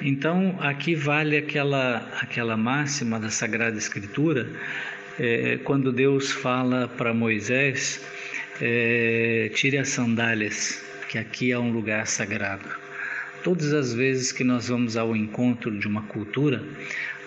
Então, 0.01 0.57
aqui 0.59 0.95
vale 0.95 1.37
aquela, 1.37 1.97
aquela 2.19 2.57
máxima 2.57 3.19
da 3.19 3.29
Sagrada 3.29 3.77
Escritura 3.77 4.49
é, 5.19 5.57
quando 5.63 5.91
Deus 5.91 6.31
fala 6.31 6.87
para 6.87 7.13
Moisés: 7.13 8.03
é, 8.59 9.51
tire 9.53 9.77
as 9.77 9.89
sandálias, 9.89 10.83
que 11.07 11.17
aqui 11.17 11.51
é 11.51 11.59
um 11.59 11.71
lugar 11.71 12.07
sagrado. 12.07 12.67
Todas 13.43 13.73
as 13.73 13.93
vezes 13.93 14.31
que 14.31 14.43
nós 14.43 14.67
vamos 14.67 14.97
ao 14.97 15.15
encontro 15.15 15.77
de 15.77 15.87
uma 15.87 16.03
cultura, 16.03 16.63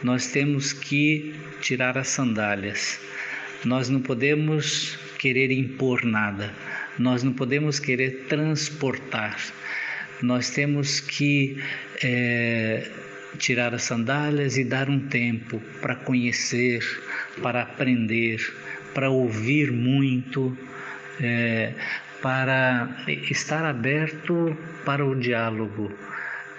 nós 0.02 0.26
temos 0.28 0.73
que 0.73 1.35
tirar 1.61 1.97
as 1.97 2.09
sandálias. 2.09 3.00
Nós 3.64 3.88
não 3.88 4.00
podemos 4.00 4.99
querer 5.25 5.50
impor 5.50 6.04
nada, 6.04 6.52
nós 6.99 7.23
não 7.23 7.33
podemos 7.33 7.78
querer 7.78 8.26
transportar. 8.28 9.38
Nós 10.21 10.50
temos 10.50 11.00
que 11.00 11.57
é, 12.02 12.87
tirar 13.38 13.73
as 13.73 13.85
sandálias 13.85 14.59
e 14.59 14.64
dar 14.64 14.90
um 14.90 15.00
tempo 15.09 15.62
para 15.81 15.97
conhecer, 15.97 16.83
para 17.40 17.62
aprender, 17.62 18.38
para 18.93 19.09
ouvir 19.09 19.73
muito, 19.73 20.54
é, 21.19 21.73
para 22.21 22.95
estar 23.31 23.64
aberto 23.64 24.54
para 24.85 25.07
o 25.07 25.19
diálogo. 25.19 25.90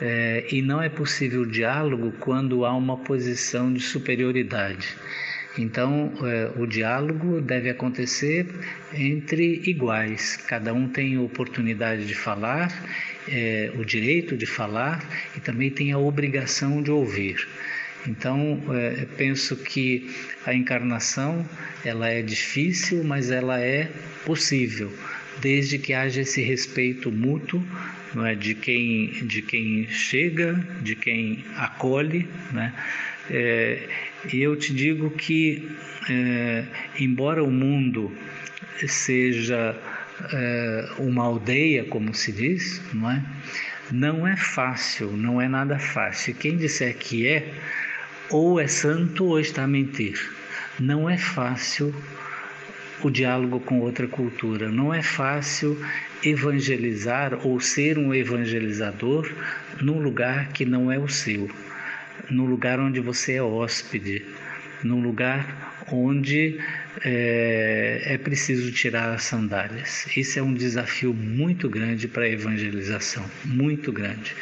É, 0.02 0.44
e 0.52 0.64
não 0.64 0.82
é 0.82 0.90
possível 0.90 1.46
diálogo 1.46 2.14
quando 2.20 2.66
há 2.66 2.76
uma 2.76 2.98
posição 2.98 3.72
de 3.72 3.80
superioridade. 3.80 4.98
Então, 5.58 6.12
é, 6.24 6.52
o 6.60 6.66
diálogo 6.66 7.40
deve 7.40 7.70
acontecer 7.70 8.46
entre 8.94 9.62
iguais, 9.66 10.36
cada 10.36 10.74
um 10.74 10.88
tem 10.88 11.18
oportunidade 11.18 12.06
de 12.06 12.14
falar, 12.14 12.70
é, 13.28 13.72
o 13.76 13.86
direito 13.86 14.36
de 14.36 14.46
falar 14.46 15.04
e 15.36 15.40
também 15.40 15.70
tem 15.72 15.92
a 15.92 15.98
obrigação 15.98 16.82
de 16.82 16.92
ouvir. 16.92 17.48
Então, 18.08 18.62
é, 18.70 19.06
penso 19.18 19.56
que 19.56 20.10
a 20.46 20.54
encarnação 20.54 21.48
ela 21.84 22.10
é 22.10 22.22
difícil, 22.22 23.04
mas 23.04 23.32
ela 23.32 23.60
é 23.60 23.90
possível, 24.26 24.92
desde 25.42 25.80
que 25.80 25.94
haja 25.94 26.22
esse 26.22 26.42
respeito 26.42 27.12
mútuo 27.12 27.64
não 28.14 28.26
é, 28.26 28.34
de, 28.34 28.56
quem, 28.56 29.08
de 29.26 29.42
quem 29.42 29.88
chega, 29.90 30.54
de 30.82 30.96
quem 30.96 31.44
acolhe. 31.56 32.28
Né? 32.54 32.74
É, 33.30 33.88
e 34.32 34.42
eu 34.42 34.56
te 34.56 34.74
digo 34.74 35.10
que, 35.12 35.70
é, 36.10 36.66
embora 37.00 37.44
o 37.44 37.52
mundo 37.52 38.12
seja 38.88 39.76
é, 40.32 40.90
uma 40.98 41.24
aldeia, 41.24 41.86
como 41.86 42.14
se 42.14 42.32
diz, 42.32 42.82
não 42.94 43.12
é? 43.12 43.24
Não 43.92 44.28
é 44.28 44.36
fácil, 44.36 45.12
não 45.12 45.40
é 45.40 45.48
nada 45.48 45.78
fácil. 45.78 46.34
Quem 46.36 46.58
disser 46.58 46.96
que 46.98 47.28
é, 47.28 47.54
ou 48.30 48.60
é 48.60 48.68
santo 48.68 49.26
ou 49.26 49.40
está 49.40 49.64
a 49.64 49.68
mentir. 49.68 50.20
Não 50.80 51.10
é 51.10 51.18
fácil 51.18 51.94
o 53.04 53.10
diálogo 53.10 53.60
com 53.60 53.80
outra 53.80 54.08
cultura, 54.08 54.70
não 54.70 54.94
é 54.94 55.02
fácil 55.02 55.80
evangelizar 56.24 57.46
ou 57.46 57.60
ser 57.60 57.98
um 57.98 58.14
evangelizador 58.14 59.32
num 59.80 60.00
lugar 60.00 60.52
que 60.52 60.66
não 60.66 60.92
é 60.92 60.98
o 60.98 61.08
seu, 61.08 61.50
num 62.30 62.46
lugar 62.46 62.80
onde 62.80 63.00
você 63.00 63.34
é 63.34 63.42
hóspede, 63.42 64.26
num 64.84 65.02
lugar 65.02 65.84
onde 65.92 66.60
é, 67.04 68.02
é, 68.06 68.18
preciso 68.18 68.72
tirar 68.72 69.14
as 69.14 69.24
sandálias. 69.24 70.08
Isso 70.16 70.40
é 70.40 70.42
um 70.42 70.54
desafio 70.54 71.14
muito 71.14 71.70
grande 71.70 72.08
para 72.08 72.24
a 72.24 72.30
evangelização, 72.30 73.26
muito 73.44 73.92
grande. 73.92 74.36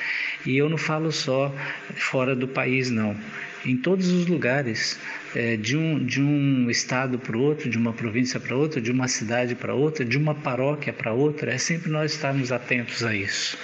E 0.46 0.58
eu 0.58 0.70
não 0.70 0.78
falo 0.78 1.12
só 1.12 1.54
fora 1.96 2.36
do 2.36 2.48
país, 2.48 2.90
não 2.90 3.18
em 3.66 3.78
todos 3.78 4.10
os 4.10 4.28
lugares, 4.28 5.00
é, 5.36 5.56
de, 5.56 5.78
um, 5.78 6.04
de 6.04 6.22
um 6.22 6.70
estado 6.70 7.18
para 7.18 7.38
o 7.38 7.42
outro, 7.42 7.70
de 7.70 7.78
uma 7.78 7.94
província 7.94 8.40
para 8.40 8.56
outra, 8.56 8.82
de 8.82 8.92
uma 8.92 9.08
cidade 9.08 9.56
para 9.56 9.74
outra, 9.74 10.04
de 10.04 10.18
uma 10.18 10.36
paróquia 10.36 10.92
para 10.92 11.14
outra, 11.14 11.54
é 11.54 11.58
sempre 11.58 11.90
nós 11.90 12.14
estarmos 12.14 12.52
atentos 12.52 13.04
a 13.04 13.16
isso, 13.16 13.58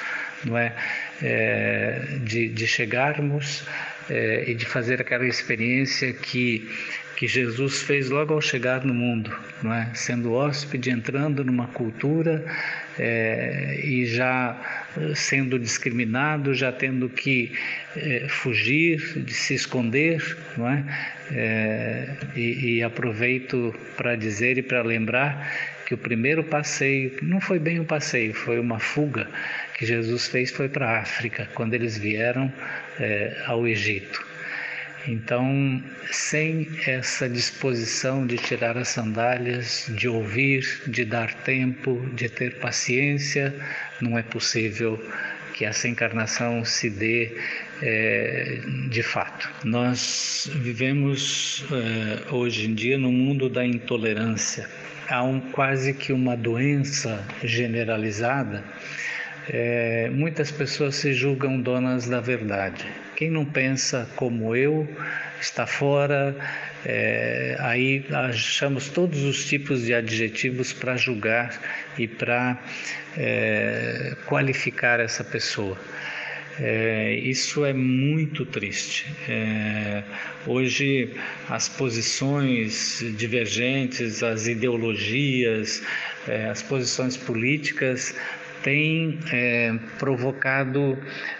não 0.45 0.57
é? 0.57 0.73
é 1.21 2.17
de, 2.23 2.47
de 2.47 2.67
chegarmos 2.67 3.63
é, 4.09 4.49
e 4.49 4.55
de 4.55 4.65
fazer 4.65 5.01
aquela 5.01 5.27
experiência 5.27 6.11
que 6.13 6.67
que 7.19 7.27
Jesus 7.27 7.81
fez 7.81 8.09
logo 8.09 8.33
ao 8.33 8.39
chegar 8.39 8.85
no 8.85 8.93
mundo, 8.93 9.37
não 9.61 9.73
é? 9.73 9.91
sendo 9.93 10.31
hóspede, 10.31 10.89
entrando 10.89 11.43
numa 11.43 11.67
cultura 11.67 12.45
é, 12.97 13.77
e 13.83 14.05
já 14.05 14.87
sendo 15.13 15.59
discriminado, 15.59 16.53
já 16.53 16.71
tendo 16.71 17.09
que 17.09 17.51
é, 17.97 18.25
fugir, 18.29 19.21
de 19.21 19.33
se 19.33 19.53
esconder, 19.53 20.37
não 20.55 20.69
é? 20.69 20.85
é 21.33 22.15
e, 22.37 22.77
e 22.77 22.83
aproveito 22.83 23.75
para 23.97 24.15
dizer 24.15 24.57
e 24.57 24.61
para 24.61 24.81
lembrar 24.81 25.75
que 25.85 25.93
o 25.93 25.97
primeiro 25.97 26.41
passeio 26.41 27.17
não 27.21 27.41
foi 27.41 27.59
bem 27.59 27.81
um 27.81 27.85
passeio, 27.85 28.33
foi 28.33 28.57
uma 28.57 28.79
fuga 28.79 29.27
que 29.79 29.85
Jesus 29.85 30.27
fez 30.27 30.51
foi 30.51 30.67
para 30.67 30.89
a 30.89 30.99
África 30.99 31.47
quando 31.55 31.73
eles 31.73 31.97
vieram 31.97 32.51
é, 32.99 33.43
ao 33.45 33.65
Egito. 33.65 34.27
Então, 35.07 35.81
sem 36.11 36.67
essa 36.85 37.29
disposição 37.29 38.27
de 38.27 38.35
tirar 38.35 38.77
as 38.77 38.89
sandálias, 38.89 39.89
de 39.95 40.09
ouvir, 40.09 40.81
de 40.85 41.05
dar 41.05 41.33
tempo, 41.33 42.05
de 42.13 42.27
ter 42.27 42.55
paciência, 42.55 43.55
não 44.01 44.17
é 44.17 44.21
possível 44.21 45.01
que 45.53 45.63
essa 45.63 45.87
encarnação 45.87 46.65
se 46.65 46.89
dê 46.89 47.37
é, 47.81 48.59
de 48.89 49.01
fato. 49.01 49.49
Nós 49.63 50.51
vivemos 50.55 51.65
é, 51.71 52.33
hoje 52.33 52.69
em 52.69 52.73
dia 52.73 52.97
no 52.97 53.13
mundo 53.13 53.49
da 53.49 53.65
intolerância. 53.65 54.69
Há 55.07 55.23
um, 55.23 55.39
quase 55.39 55.93
que 55.93 56.11
uma 56.11 56.35
doença 56.35 57.25
generalizada. 57.41 58.61
É, 59.49 60.09
muitas 60.11 60.51
pessoas 60.51 60.95
se 60.95 61.13
julgam 61.13 61.59
donas 61.59 62.07
da 62.07 62.21
verdade 62.21 62.85
quem 63.19 63.29
não 63.29 63.43
pensa 63.43 64.07
como 64.15 64.55
eu 64.55 64.87
está 65.41 65.67
fora. 65.67 66.33
É, 66.85 67.57
aí 67.59 68.05
achamos 68.13 68.87
todos 68.87 69.23
os 69.23 69.45
tipos 69.45 69.83
de 69.83 69.93
adjetivos 69.93 70.71
para 70.71 70.95
julgar 70.95 71.59
e 71.97 72.07
para 72.07 72.57
é, 73.17 74.15
qualificar 74.25 75.01
essa 75.01 75.21
pessoa. 75.21 75.77
É, 76.61 77.13
isso 77.15 77.65
é 77.65 77.73
muito 77.73 78.45
triste. 78.45 79.05
É, 79.27 80.01
hoje, 80.47 81.13
as 81.49 81.67
posições 81.67 83.03
divergentes, 83.17 84.23
as 84.23 84.47
ideologias, 84.47 85.83
é, 86.25 86.45
as 86.45 86.61
posições 86.61 87.17
políticas 87.17 88.15
tem 88.63 89.19
é, 89.31 89.73
provocado 89.97 90.97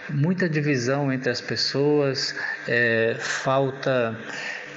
muita 0.08 0.48
divisão 0.48 1.12
entre 1.12 1.30
as 1.30 1.40
pessoas, 1.40 2.34
é, 2.66 3.16
falta 3.18 4.18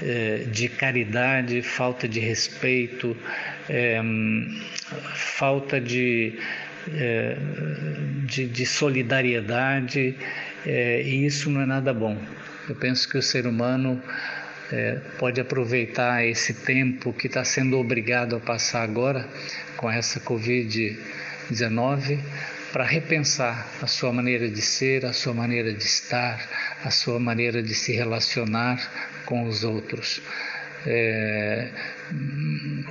é, 0.02 0.46
de 0.52 0.68
caridade, 0.68 1.62
falta 1.62 2.08
de 2.08 2.20
respeito, 2.20 3.16
é, 3.70 4.02
falta 5.14 5.80
de, 5.80 6.38
é, 6.94 7.38
de, 8.26 8.48
de, 8.48 8.66
solidariedade, 8.66 10.16
é, 10.66 11.02
e 11.04 11.26
isso 11.26 11.50
não 11.50 11.62
é 11.62 11.66
nada 11.66 11.94
bom. 11.94 12.18
Eu 12.68 12.76
penso 12.76 13.08
que 13.10 13.18
o 13.18 13.22
ser 13.22 13.46
humano 13.46 14.02
pode 15.20 15.40
aproveitar 15.40 16.26
esse 16.26 16.52
tempo 16.66 17.14
que 17.14 17.28
está 17.28 17.44
sendo 17.44 17.78
obrigado 17.78 18.36
a 18.36 18.40
passar 18.40 18.82
agora 18.82 19.30
com 19.78 19.92
essa 19.92 20.20
Covid-19 20.20 21.23
19 21.50 22.20
para 22.74 22.84
repensar 22.84 23.68
a 23.82 23.88
sua 23.88 24.12
maneira 24.12 24.50
de 24.50 24.62
ser, 24.62 25.06
a 25.06 25.14
sua 25.14 25.34
maneira 25.34 25.72
de 25.72 25.84
estar, 25.84 26.44
a 26.84 26.90
sua 26.90 27.20
maneira 27.20 27.62
de 27.62 27.76
se 27.76 27.94
relacionar 27.94 29.22
com 29.26 29.44
os 29.44 29.64
outros. 29.64 30.22
É, 30.86 31.70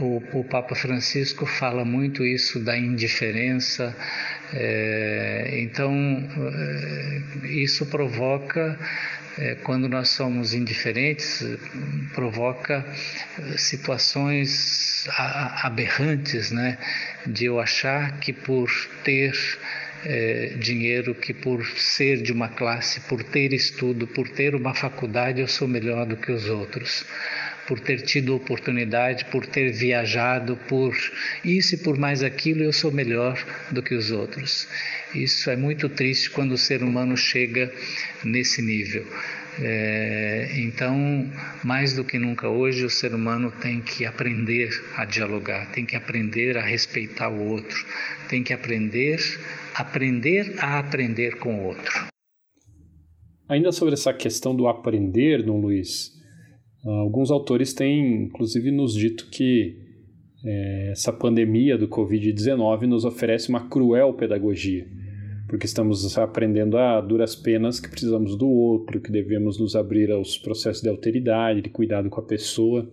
o, 0.00 0.22
o, 0.32 0.44
Papa 0.44 0.74
Francisco 0.74 1.44
fala 1.44 1.84
muito 1.84 2.24
isso 2.24 2.60
da 2.60 2.78
indiferença, 2.78 3.94
é, 4.54 5.58
então 5.58 5.92
é, 5.92 7.48
isso 7.48 7.84
provoca 7.86 8.78
é, 9.36 9.56
quando 9.56 9.88
nós 9.88 10.10
somos 10.10 10.54
indiferentes, 10.54 11.44
provoca 12.14 12.86
situações 13.56 14.91
aberrantes, 15.08 16.50
né? 16.50 16.78
De 17.26 17.46
eu 17.46 17.60
achar 17.60 18.18
que 18.18 18.32
por 18.32 18.70
ter 19.04 19.32
é, 20.04 20.54
dinheiro, 20.58 21.14
que 21.14 21.32
por 21.32 21.64
ser 21.66 22.22
de 22.22 22.32
uma 22.32 22.48
classe, 22.48 23.00
por 23.00 23.22
ter 23.22 23.52
estudo, 23.52 24.06
por 24.06 24.28
ter 24.28 24.54
uma 24.54 24.74
faculdade, 24.74 25.40
eu 25.40 25.48
sou 25.48 25.68
melhor 25.68 26.06
do 26.06 26.16
que 26.16 26.32
os 26.32 26.48
outros. 26.48 27.04
Por 27.66 27.78
ter 27.78 28.00
tido 28.02 28.34
oportunidade, 28.34 29.24
por 29.26 29.46
ter 29.46 29.70
viajado, 29.70 30.56
por 30.68 30.96
isso 31.44 31.76
e 31.76 31.78
por 31.78 31.96
mais 31.96 32.22
aquilo, 32.22 32.62
eu 32.62 32.72
sou 32.72 32.90
melhor 32.90 33.38
do 33.70 33.82
que 33.82 33.94
os 33.94 34.10
outros. 34.10 34.68
Isso 35.14 35.48
é 35.48 35.56
muito 35.56 35.88
triste 35.88 36.28
quando 36.30 36.52
o 36.52 36.58
ser 36.58 36.82
humano 36.82 37.16
chega 37.16 37.72
nesse 38.24 38.60
nível. 38.60 39.06
É, 39.60 40.48
então, 40.60 40.96
mais 41.62 41.94
do 41.94 42.04
que 42.04 42.18
nunca 42.18 42.48
hoje, 42.48 42.84
o 42.84 42.90
ser 42.90 43.14
humano 43.14 43.52
tem 43.60 43.80
que 43.82 44.06
aprender 44.06 44.70
a 44.96 45.04
dialogar, 45.04 45.70
tem 45.72 45.84
que 45.84 45.94
aprender 45.94 46.56
a 46.56 46.62
respeitar 46.62 47.28
o 47.28 47.50
outro, 47.50 47.76
tem 48.30 48.42
que 48.42 48.52
aprender, 48.52 49.18
aprender 49.74 50.54
a 50.58 50.78
aprender 50.78 51.38
com 51.38 51.54
o 51.54 51.66
outro. 51.66 52.06
Ainda 53.48 53.70
sobre 53.72 53.94
essa 53.94 54.14
questão 54.14 54.56
do 54.56 54.66
aprender, 54.66 55.42
Dom 55.42 55.60
Luiz, 55.60 56.10
alguns 56.84 57.30
autores 57.30 57.74
têm, 57.74 58.24
inclusive, 58.24 58.70
nos 58.70 58.94
dito 58.94 59.28
que 59.28 59.76
é, 60.44 60.92
essa 60.92 61.12
pandemia 61.12 61.76
do 61.76 61.86
Covid-19 61.88 62.82
nos 62.82 63.04
oferece 63.04 63.50
uma 63.50 63.68
cruel 63.68 64.14
pedagogia 64.14 64.86
porque 65.52 65.66
estamos 65.66 66.16
aprendendo 66.16 66.78
a 66.78 66.98
duras 66.98 67.36
penas 67.36 67.78
que 67.78 67.86
precisamos 67.86 68.38
do 68.38 68.48
outro, 68.48 69.02
que 69.02 69.12
devemos 69.12 69.60
nos 69.60 69.76
abrir 69.76 70.10
aos 70.10 70.38
processos 70.38 70.80
de 70.80 70.88
alteridade, 70.88 71.60
de 71.60 71.68
cuidado 71.68 72.08
com 72.08 72.18
a 72.18 72.24
pessoa. 72.24 72.90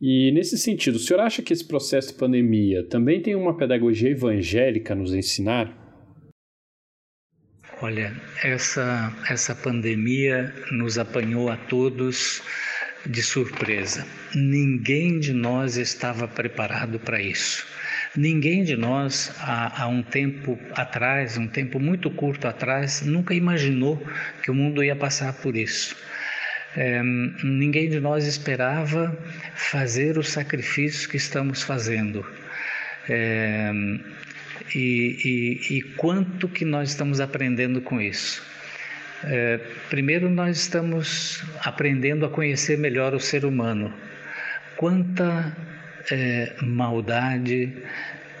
E 0.00 0.30
nesse 0.30 0.56
sentido, 0.56 0.94
o 0.94 0.98
senhor 1.00 1.18
acha 1.18 1.42
que 1.42 1.52
esse 1.52 1.66
processo 1.66 2.12
de 2.12 2.14
pandemia 2.14 2.84
também 2.84 3.20
tem 3.20 3.34
uma 3.34 3.56
pedagogia 3.56 4.10
evangélica 4.10 4.92
a 4.92 4.96
nos 4.96 5.12
ensinar? 5.12 5.76
Olha, 7.82 8.14
essa, 8.44 9.12
essa 9.28 9.52
pandemia 9.52 10.54
nos 10.70 10.96
apanhou 10.96 11.48
a 11.48 11.56
todos 11.56 12.40
de 13.04 13.20
surpresa. 13.20 14.06
Ninguém 14.32 15.18
de 15.18 15.32
nós 15.32 15.76
estava 15.76 16.28
preparado 16.28 17.00
para 17.00 17.20
isso. 17.20 17.66
Ninguém 18.18 18.64
de 18.64 18.74
nós, 18.74 19.32
há, 19.38 19.84
há, 19.84 19.86
um 19.86 20.02
tempo 20.02 20.58
atrás, 20.74 21.38
um 21.38 21.46
tempo 21.46 21.78
muito 21.78 22.10
curto 22.10 22.48
atrás, 22.48 23.00
nunca 23.00 23.32
imaginou 23.32 24.04
que 24.42 24.50
o 24.50 24.54
mundo 24.54 24.82
ia 24.82 24.96
passar 24.96 25.32
por 25.34 25.54
isso. 25.54 25.94
É, 26.76 27.00
ninguém 27.44 27.88
de 27.88 28.00
nós 28.00 28.26
esperava 28.26 29.16
fazer 29.54 30.18
os 30.18 30.30
sacrifícios 30.30 31.06
que 31.06 31.16
estamos 31.16 31.62
fazendo. 31.62 32.26
É, 33.08 33.70
e, 34.74 35.60
e, 35.70 35.76
e, 35.76 35.82
quanto 35.96 36.48
que 36.48 36.64
nós 36.64 36.88
estamos 36.88 37.20
aprendendo 37.20 37.80
com 37.80 38.00
isso? 38.00 38.44
É, 39.22 39.60
primeiro, 39.88 40.28
nós 40.28 40.58
estamos 40.58 41.44
aprendendo 41.60 42.26
a 42.26 42.28
conhecer 42.28 42.78
melhor 42.78 43.14
o 43.14 43.20
ser 43.20 43.44
humano. 43.44 43.94
Quanta 44.76 45.56
é, 46.10 46.54
maldade, 46.62 47.72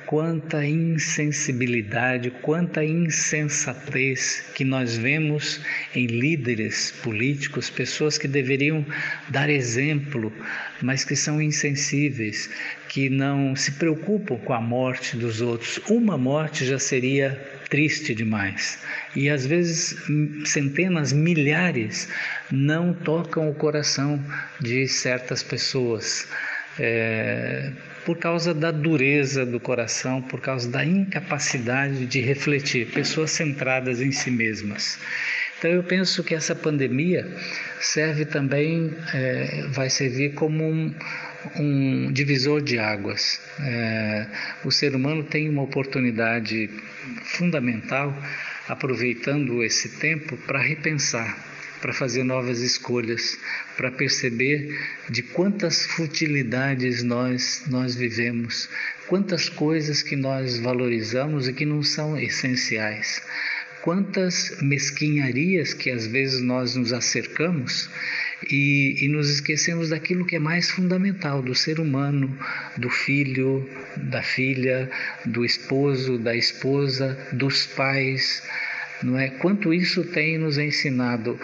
quanta 0.08 0.64
insensibilidade, 0.64 2.30
quanta 2.30 2.82
insensatez 2.82 4.40
que 4.54 4.64
nós 4.64 4.96
vemos 4.96 5.60
em 5.94 6.06
líderes 6.06 6.90
políticos, 7.02 7.68
pessoas 7.68 8.16
que 8.16 8.26
deveriam 8.26 8.86
dar 9.28 9.50
exemplo, 9.50 10.32
mas 10.80 11.04
que 11.04 11.14
são 11.14 11.42
insensíveis, 11.42 12.48
que 12.88 13.10
não 13.10 13.54
se 13.54 13.72
preocupam 13.72 14.38
com 14.38 14.54
a 14.54 14.60
morte 14.62 15.14
dos 15.14 15.42
outros. 15.42 15.78
Uma 15.90 16.16
morte 16.16 16.64
já 16.64 16.78
seria 16.78 17.38
triste 17.68 18.14
demais. 18.14 18.78
E 19.14 19.28
às 19.28 19.44
vezes 19.44 19.94
centenas, 20.46 21.12
milhares 21.12 22.08
não 22.50 22.94
tocam 22.94 23.50
o 23.50 23.54
coração 23.54 24.24
de 24.58 24.88
certas 24.88 25.42
pessoas 25.42 26.26
é, 26.78 27.72
por 28.04 28.16
causa 28.18 28.54
da 28.54 28.70
dureza 28.70 29.44
do 29.44 29.60
coração, 29.60 30.22
por 30.22 30.40
causa 30.40 30.70
da 30.70 30.84
incapacidade 30.84 32.06
de 32.06 32.20
refletir, 32.20 32.86
pessoas 32.86 33.30
centradas 33.30 34.00
em 34.00 34.12
si 34.12 34.30
mesmas. 34.30 34.98
Então 35.58 35.70
eu 35.70 35.82
penso 35.82 36.22
que 36.22 36.34
essa 36.34 36.54
pandemia 36.54 37.26
serve 37.80 38.24
também, 38.24 38.94
é, 39.12 39.66
vai 39.70 39.90
servir 39.90 40.34
como 40.34 40.64
um, 40.64 40.94
um 41.56 42.12
divisor 42.12 42.62
de 42.62 42.78
águas. 42.78 43.40
É, 43.60 44.26
o 44.64 44.70
ser 44.70 44.94
humano 44.94 45.24
tem 45.24 45.48
uma 45.48 45.62
oportunidade 45.62 46.70
fundamental, 47.24 48.16
aproveitando 48.68 49.64
esse 49.64 49.98
tempo, 49.98 50.36
para 50.36 50.60
repensar 50.60 51.47
para 51.80 51.92
fazer 51.92 52.24
novas 52.24 52.60
escolhas, 52.60 53.38
para 53.76 53.90
perceber 53.90 54.76
de 55.08 55.22
quantas 55.22 55.84
futilidades 55.86 57.02
nós 57.02 57.64
nós 57.68 57.94
vivemos, 57.94 58.68
quantas 59.06 59.48
coisas 59.48 60.02
que 60.02 60.16
nós 60.16 60.58
valorizamos 60.58 61.48
e 61.48 61.52
que 61.52 61.64
não 61.64 61.82
são 61.82 62.18
essenciais 62.18 63.22
quantas 63.82 64.60
mesquinharias 64.60 65.72
que 65.72 65.90
às 65.90 66.06
vezes 66.06 66.42
nós 66.42 66.76
nos 66.76 66.92
acercamos 66.92 67.88
e, 68.50 68.96
e, 69.04 69.08
nos 69.08 69.30
esquecemos 69.30 69.88
daquilo 69.88 70.26
que 70.26 70.36
é 70.36 70.38
mais 70.38 70.70
fundamental 70.70 71.42
do 71.42 71.54
ser 71.54 71.80
humano, 71.80 72.38
do 72.76 72.88
filho, 72.88 73.68
da 73.96 74.22
filha, 74.22 74.90
do 75.24 75.44
esposo, 75.44 76.18
da 76.18 76.36
esposa, 76.36 77.18
dos 77.32 77.66
pais. 77.66 78.42
Não 79.02 79.18
é? 79.18 79.28
Quanto 79.28 79.72
isso 79.72 80.04
tem 80.04 80.38
nos 80.38 80.58
ensinado 80.58 81.38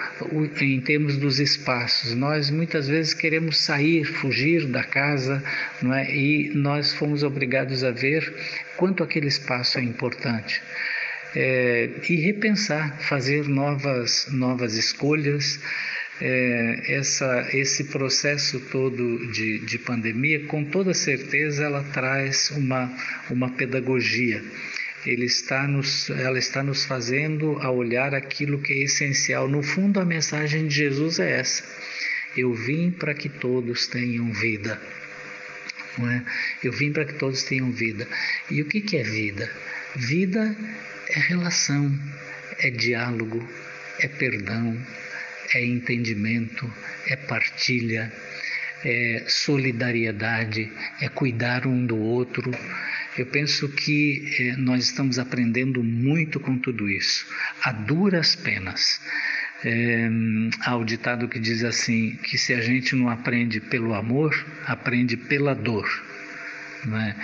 em 0.61 0.81
termos 0.81 1.17
dos 1.17 1.39
espaços. 1.39 2.15
Nós 2.15 2.51
muitas 2.51 2.89
vezes 2.89 3.15
queremos 3.15 3.61
sair, 3.61 4.05
fugir 4.05 4.67
da 4.67 4.83
casa, 4.83 5.43
não 5.81 5.95
é? 5.95 6.13
E 6.13 6.51
nós 6.55 6.93
fomos 6.93 7.23
obrigados 7.23 7.85
a 7.85 7.93
ver 7.93 8.33
quanto 8.77 9.05
aquele 9.05 9.29
espaço 9.29 9.79
é 9.79 9.83
importante. 9.83 10.61
É, 11.37 11.91
e 12.09 12.17
repensar, 12.17 12.97
fazer 13.01 13.49
novas, 13.49 14.29
novas 14.31 14.77
escolhas, 14.77 15.61
é, 16.21 16.95
essa, 16.95 17.49
esse 17.53 17.85
processo 17.85 18.61
todo 18.71 19.33
de, 19.33 19.59
de 19.61 19.79
pandemia, 19.79 20.47
com 20.47 20.65
toda 20.65 20.95
certeza, 20.95 21.65
ela 21.65 21.83
traz 21.93 22.51
uma, 22.51 22.93
uma 23.31 23.51
pedagogia. 23.51 24.43
Ele 25.07 25.27
está 25.27 25.67
nos, 25.69 26.09
ela 26.11 26.39
está 26.39 26.63
nos 26.63 26.85
fazendo 26.85 27.59
a 27.61 27.71
olhar 27.71 28.15
aquilo 28.15 28.61
que 28.61 28.73
é 28.73 28.85
essencial. 28.85 29.49
No 29.49 29.63
fundo, 29.63 30.01
a 30.01 30.05
mensagem 30.05 30.67
de 30.67 30.75
Jesus 30.75 31.19
é 31.19 31.41
essa: 31.41 31.65
Eu 32.37 32.55
vim 32.55 32.91
para 32.91 33.15
que 33.15 33.29
todos 33.29 33.87
tenham 33.87 34.33
vida. 34.33 34.81
Não 35.99 36.11
é? 36.11 36.25
Eu 36.63 36.73
vim 36.73 36.93
para 36.93 37.05
que 37.05 37.15
todos 37.15 37.43
tenham 37.45 37.71
vida. 37.71 38.09
E 38.51 38.63
o 38.63 38.65
que, 38.65 38.81
que 38.81 38.97
é 38.97 39.03
vida? 39.03 39.51
Vida 39.95 40.57
é 41.09 41.21
relação, 41.21 41.97
é 42.59 42.71
diálogo, 42.71 43.47
é 44.01 44.09
perdão, 44.09 44.77
é 45.55 45.65
entendimento, 45.65 46.73
é 47.07 47.15
partilha, 47.15 48.13
é 48.85 49.25
solidariedade, 49.29 50.71
é 51.01 51.09
cuidar 51.09 51.67
um 51.67 51.87
do 51.87 51.97
outro. 51.97 52.51
Eu 53.17 53.27
penso 53.27 53.69
que 53.69 54.25
eh, 54.39 54.57
nós 54.57 54.85
estamos 54.85 55.19
aprendendo 55.19 55.83
muito 55.85 56.41
com 56.41 56.59
tudo 56.59 56.89
isso, 56.91 57.27
a 57.63 57.71
duras 57.71 58.35
penas. 58.35 59.01
É, 59.65 60.09
há 60.61 60.77
o 60.77 60.85
ditado 60.85 61.29
que 61.29 61.39
diz 61.39 61.63
assim: 61.63 62.17
que 62.17 62.37
se 62.37 62.53
a 62.53 62.61
gente 62.61 62.95
não 62.97 63.09
aprende 63.09 63.61
pelo 63.61 63.95
amor, 63.95 64.35
aprende 64.67 65.17
pela 65.17 65.55
dor. 65.55 65.89
É? 66.87 67.15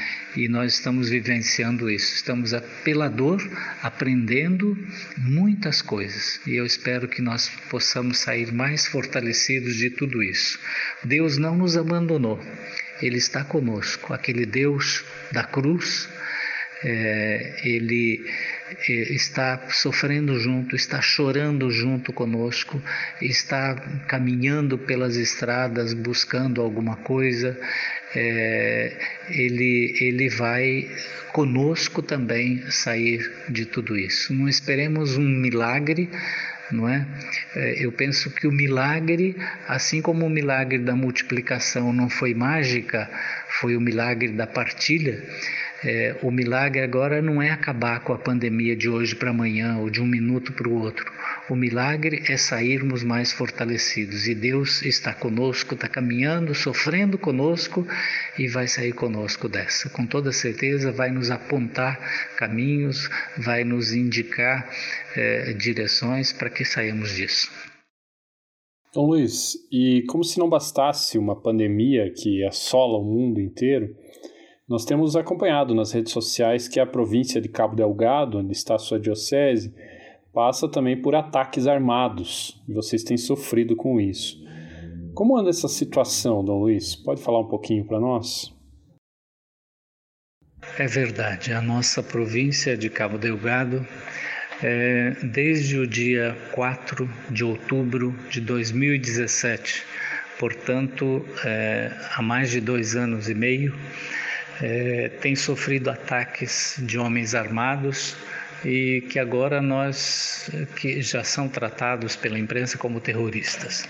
E 0.41 0.49
nós 0.49 0.73
estamos 0.73 1.11
vivenciando 1.11 1.91
isso, 1.91 2.15
estamos 2.15 2.53
pela 2.83 3.09
dor 3.11 3.43
aprendendo 3.83 4.79
muitas 5.19 5.83
coisas. 5.83 6.41
E 6.47 6.55
eu 6.55 6.65
espero 6.65 7.07
que 7.07 7.21
nós 7.21 7.51
possamos 7.69 8.19
sair 8.21 8.51
mais 8.53 8.87
fortalecidos 8.87 9.77
de 9.77 9.91
tudo 9.91 10.23
isso. 10.23 10.59
Deus 11.05 11.37
não 11.37 11.59
nos 11.59 11.77
abandonou, 11.77 12.41
Ele 13.03 13.19
está 13.19 13.45
conosco. 13.45 14.13
Aquele 14.13 14.47
Deus 14.47 15.05
da 15.33 15.45
cruz, 15.45 16.09
é, 16.83 17.61
Ele 17.65 18.25
é, 18.89 18.93
está 19.13 19.69
sofrendo 19.69 20.39
junto, 20.39 20.77
está 20.77 21.01
chorando 21.01 21.71
junto 21.71 22.13
conosco, 22.13 22.81
está 23.21 23.75
caminhando 24.07 24.79
pelas 24.79 25.17
estradas 25.17 25.93
buscando 25.93 26.63
alguma 26.63 26.97
coisa, 26.97 27.59
é, 28.15 28.97
ele, 29.29 29.97
ele 30.01 30.29
vai 30.29 30.89
conosco 31.33 32.03
também 32.03 32.63
sair 32.71 33.31
de 33.49 33.67
tudo 33.67 33.97
isso. 33.97 34.33
Não 34.33 34.49
esperemos 34.49 35.17
um 35.17 35.29
milagre, 35.29 36.09
não 36.73 36.89
é? 36.89 37.07
é? 37.55 37.85
Eu 37.85 37.93
penso 37.93 38.31
que 38.31 38.47
o 38.47 38.53
milagre, 38.53 39.37
assim 39.69 40.01
como 40.01 40.27
o 40.27 40.31
milagre 40.31 40.79
da 40.79 40.95
multiplicação 40.95 41.93
não 41.93 42.09
foi 42.09 42.35
mágica, 42.35 43.11
foi 43.49 43.77
o 43.77 43.81
milagre 43.81 44.29
da 44.29 44.47
partilha. 44.47 45.23
É, 45.83 46.17
o 46.23 46.31
milagre 46.31 46.83
agora 46.83 47.23
não 47.23 47.41
é 47.41 47.51
acabar 47.51 48.01
com 48.01 48.13
a 48.13 48.19
pandemia 48.19 48.77
de 48.77 48.89
hoje 48.89 49.15
para 49.15 49.31
amanhã 49.31 49.79
ou 49.79 49.89
de 49.89 50.01
um 50.03 50.07
minuto 50.07 50.53
para 50.53 50.69
o 50.69 50.75
outro. 50.75 51.11
O 51.51 51.57
milagre 51.57 52.23
é 52.29 52.37
sairmos 52.37 53.03
mais 53.03 53.33
fortalecidos 53.33 54.29
e 54.29 54.37
Deus 54.37 54.83
está 54.83 55.13
conosco, 55.13 55.75
está 55.75 55.89
caminhando, 55.89 56.55
sofrendo 56.55 57.19
conosco 57.19 57.85
e 58.39 58.47
vai 58.47 58.69
sair 58.69 58.93
conosco 58.93 59.49
dessa. 59.49 59.91
Com 59.91 60.07
toda 60.07 60.31
certeza, 60.31 60.93
vai 60.93 61.11
nos 61.11 61.29
apontar 61.29 61.99
caminhos, 62.37 63.11
vai 63.37 63.65
nos 63.65 63.93
indicar 63.93 64.71
é, 65.17 65.53
direções 65.55 66.33
para 66.33 66.49
que 66.49 66.65
saímos 66.65 67.17
disso. 67.17 67.51
Dom 68.95 69.07
Luiz, 69.07 69.55
e 69.73 70.05
como 70.09 70.23
se 70.23 70.39
não 70.39 70.49
bastasse 70.49 71.19
uma 71.19 71.35
pandemia 71.35 72.13
que 72.17 72.45
assola 72.47 72.97
o 72.97 73.05
mundo 73.05 73.41
inteiro, 73.41 73.93
nós 74.69 74.85
temos 74.85 75.17
acompanhado 75.17 75.75
nas 75.75 75.91
redes 75.91 76.13
sociais 76.13 76.69
que 76.69 76.79
a 76.79 76.87
província 76.87 77.41
de 77.41 77.49
Cabo 77.49 77.75
Delgado, 77.75 78.39
onde 78.39 78.53
está 78.53 78.77
a 78.77 78.79
sua 78.79 79.01
diocese, 79.01 79.75
passa 80.33 80.69
também 80.69 81.01
por 81.01 81.15
ataques 81.15 81.67
armados 81.67 82.61
e 82.69 82.73
vocês 82.73 83.03
têm 83.03 83.17
sofrido 83.17 83.75
com 83.77 84.01
isso. 84.01 84.39
Como 85.15 85.37
anda 85.37 85.51
essa 85.51 85.69
situação, 85.69 86.45
Dom 86.45 86.61
Luiz? 86.61 86.95
Pode 86.95 87.23
falar 87.23 87.41
um 87.41 87.49
pouquinho 87.49 87.85
para 87.85 87.99
nós? 87.99 88.55
É 90.79 90.87
verdade, 90.87 91.53
a 91.53 91.61
nossa 91.61 92.03
província 92.03 92.77
de 92.77 92.89
Cabo 92.89 93.19
Delgado, 93.19 93.87
é, 94.63 95.11
desde 95.25 95.79
o 95.79 95.87
dia 95.87 96.37
4 96.53 97.11
de 97.31 97.45
outubro 97.45 98.15
de 98.31 98.41
2017, 98.41 99.85
portanto, 100.39 101.25
é, 101.45 101.91
há 102.15 102.23
mais 102.23 102.51
de 102.51 102.61
dois 102.61 102.95
anos 102.95 103.29
e 103.29 103.35
meio, 103.35 103.75
é, 104.63 105.09
tem 105.21 105.35
sofrido 105.35 105.91
ataques 105.91 106.81
de 106.87 106.99
homens 106.99 107.35
armados 107.35 108.17
e 108.65 109.03
que 109.09 109.19
agora 109.19 109.63
nós 109.63 110.51
que 110.77 111.01
já 111.03 111.25
são 111.25 111.49
tratados 111.49 112.17
pela 112.17 112.39
imprensa 112.39 112.77
como 112.79 113.01
terroristas. 113.01 113.89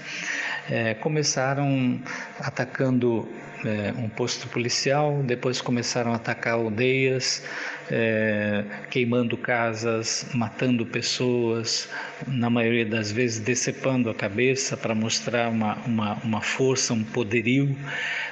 É, 0.69 0.95
começaram 0.95 2.01
atacando 2.39 3.29
é, 3.65 3.93
um 3.99 4.09
posto 4.09 4.49
policial, 4.49 5.23
depois 5.23 5.61
começaram 5.61 6.13
a 6.13 6.17
atacar 6.17 6.55
aldeias, 6.55 7.43
é, 7.91 8.65
queimando 8.91 9.37
casas, 9.37 10.27
matando 10.33 10.87
pessoas, 10.87 11.89
na 12.27 12.49
maioria 12.49 12.87
das 12.87 13.11
vezes 13.11 13.39
decepando 13.41 14.09
a 14.09 14.15
cabeça 14.15 14.77
para 14.77 14.95
mostrar 14.95 15.49
uma, 15.49 15.75
uma, 15.85 16.15
uma 16.23 16.41
força, 16.41 16.95
um 16.95 17.05
poderio. 17.05 17.77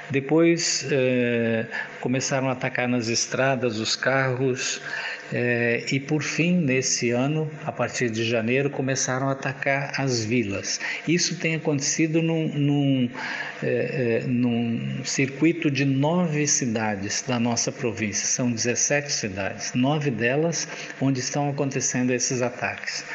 Depois 0.09 0.87
é, 0.91 1.67
começaram 1.99 2.49
a 2.49 2.53
atacar 2.53 2.87
nas 2.87 3.07
estradas 3.09 3.77
os 3.77 3.95
carros 3.95 4.81
é, 5.31 5.85
e 5.91 5.99
por 5.99 6.23
fim, 6.23 6.57
nesse 6.57 7.11
ano, 7.11 7.49
a 7.63 7.71
partir 7.71 8.09
de 8.09 8.23
janeiro, 8.23 8.69
começaram 8.69 9.29
a 9.29 9.33
atacar 9.33 9.93
as 9.97 10.25
vilas. 10.25 10.79
Isso 11.07 11.37
tem 11.37 11.55
acontecido 11.55 12.21
num, 12.21 12.47
num, 12.47 13.09
é, 13.61 14.21
é, 14.23 14.27
num 14.27 15.03
circuito 15.03 15.69
de 15.69 15.85
nove 15.85 16.47
cidades 16.47 17.23
da 17.27 17.39
nossa 17.39 17.71
província. 17.71 18.25
São 18.25 18.51
17 18.51 19.11
cidades, 19.11 19.73
nove 19.73 20.09
delas 20.09 20.67
onde 20.99 21.19
estão 21.19 21.49
acontecendo 21.49 22.11
esses 22.11 22.41
ataques. 22.41 23.05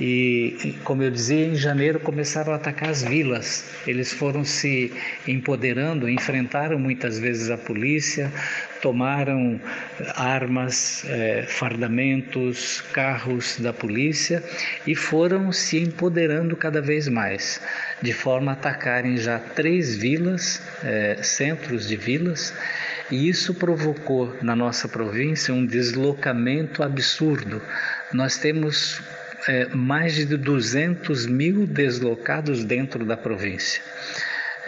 E, 0.00 0.76
como 0.84 1.02
eu 1.02 1.10
dizia, 1.10 1.44
em 1.44 1.56
janeiro 1.56 1.98
começaram 1.98 2.52
a 2.52 2.56
atacar 2.56 2.88
as 2.88 3.02
vilas. 3.02 3.64
Eles 3.86 4.12
foram 4.12 4.44
se 4.44 4.92
empoderando, 5.26 6.08
enfrentaram 6.08 6.78
muitas 6.78 7.18
vezes 7.18 7.50
a 7.50 7.58
polícia, 7.58 8.32
tomaram 8.80 9.60
armas, 10.14 11.04
eh, 11.06 11.44
fardamentos, 11.48 12.80
carros 12.92 13.58
da 13.58 13.72
polícia 13.72 14.42
e 14.86 14.94
foram 14.94 15.52
se 15.52 15.78
empoderando 15.78 16.56
cada 16.56 16.80
vez 16.80 17.08
mais, 17.08 17.60
de 18.00 18.12
forma 18.12 18.52
a 18.52 18.54
atacarem 18.54 19.16
já 19.16 19.38
três 19.38 19.96
vilas, 19.96 20.62
eh, 20.82 21.18
centros 21.22 21.88
de 21.88 21.96
vilas. 21.96 22.54
E 23.10 23.28
isso 23.28 23.54
provocou 23.54 24.36
na 24.42 24.54
nossa 24.54 24.86
província 24.86 25.54
um 25.54 25.64
deslocamento 25.64 26.82
absurdo. 26.82 27.62
Nós 28.12 28.36
temos 28.36 29.00
é, 29.46 29.66
mais 29.74 30.14
de 30.14 30.36
200 30.36 31.26
mil 31.26 31.66
deslocados 31.66 32.64
dentro 32.64 33.04
da 33.04 33.16
província. 33.16 33.82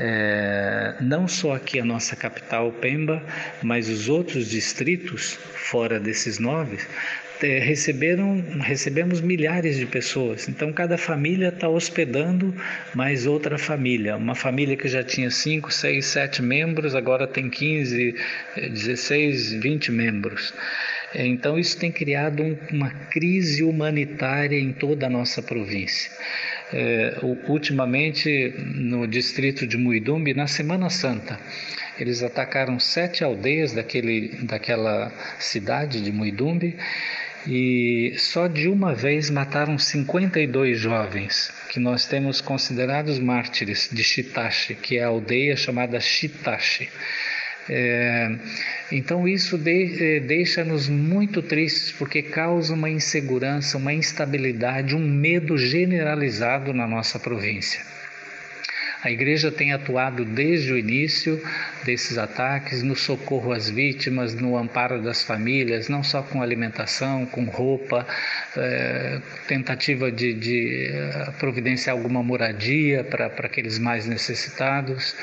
É, 0.02 0.94
não 0.98 1.28
só 1.28 1.54
aqui 1.54 1.78
a 1.78 1.84
nossa 1.84 2.16
capital, 2.16 2.72
Pemba, 2.72 3.22
mas 3.62 3.90
os 3.90 4.08
outros 4.08 4.48
distritos, 4.48 5.38
fora 5.54 6.00
desses 6.00 6.38
nove, 6.38 6.78
é, 7.42 7.58
receberam, 7.58 8.42
recebemos 8.60 9.20
milhares 9.20 9.76
de 9.76 9.84
pessoas. 9.84 10.48
Então, 10.48 10.72
cada 10.72 10.96
família 10.96 11.48
está 11.48 11.68
hospedando 11.68 12.54
mais 12.94 13.26
outra 13.26 13.58
família. 13.58 14.16
Uma 14.16 14.34
família 14.34 14.74
que 14.74 14.88
já 14.88 15.04
tinha 15.04 15.30
5, 15.30 15.70
6, 15.70 16.04
7 16.06 16.42
membros, 16.42 16.94
agora 16.94 17.26
tem 17.26 17.50
15, 17.50 18.14
16, 18.56 19.52
20 19.52 19.92
membros. 19.92 20.54
É, 21.14 21.26
então, 21.26 21.58
isso 21.58 21.78
tem 21.78 21.92
criado 21.92 22.42
um, 22.42 22.56
uma 22.70 22.90
crise 23.10 23.62
humanitária 23.62 24.58
em 24.58 24.72
toda 24.72 25.06
a 25.06 25.10
nossa 25.10 25.42
província. 25.42 26.10
É, 26.72 27.18
ultimamente, 27.48 28.54
no 28.58 29.06
distrito 29.06 29.66
de 29.66 29.76
Muidumbi, 29.76 30.34
na 30.34 30.46
Semana 30.46 30.88
Santa, 30.88 31.38
eles 31.98 32.22
atacaram 32.22 32.78
sete 32.78 33.24
aldeias 33.24 33.72
daquele, 33.72 34.28
daquela 34.44 35.12
cidade 35.38 36.00
de 36.00 36.12
Muidumbi 36.12 36.76
e 37.46 38.14
só 38.18 38.46
de 38.46 38.68
uma 38.68 38.94
vez 38.94 39.30
mataram 39.30 39.78
52 39.78 40.78
jovens, 40.78 41.52
que 41.70 41.80
nós 41.80 42.06
temos 42.06 42.40
considerados 42.40 43.18
mártires 43.18 43.88
de 43.90 44.04
Chitashi, 44.04 44.74
que 44.74 44.98
é 44.98 45.04
a 45.04 45.08
aldeia 45.08 45.56
chamada 45.56 45.98
Chitashi. 46.00 46.88
É, 47.68 48.36
então 48.90 49.28
isso 49.28 49.56
de, 49.56 50.16
é, 50.16 50.20
deixa-nos 50.20 50.88
muito 50.88 51.42
tristes 51.42 51.92
porque 51.92 52.22
causa 52.22 52.74
uma 52.74 52.90
insegurança, 52.90 53.78
uma 53.78 53.92
instabilidade, 53.92 54.96
um 54.96 55.06
medo 55.06 55.56
generalizado 55.56 56.72
na 56.72 56.86
nossa 56.86 57.18
província. 57.18 57.80
A 59.02 59.10
igreja 59.10 59.50
tem 59.50 59.72
atuado 59.72 60.26
desde 60.26 60.74
o 60.74 60.78
início 60.78 61.42
desses 61.84 62.18
ataques 62.18 62.82
no 62.82 62.94
socorro 62.94 63.50
às 63.50 63.70
vítimas, 63.70 64.34
no 64.34 64.58
amparo 64.58 65.00
das 65.00 65.22
famílias, 65.22 65.88
não 65.88 66.02
só 66.02 66.22
com 66.22 66.42
alimentação, 66.42 67.24
com 67.24 67.44
roupa, 67.44 68.06
é, 68.54 69.18
tentativa 69.48 70.12
de, 70.12 70.34
de 70.34 70.90
eh, 70.92 71.32
providenciar 71.38 71.96
alguma 71.96 72.22
moradia 72.22 73.02
para 73.02 73.26
aqueles 73.26 73.78
mais 73.78 74.04
necessitados. 74.04 75.16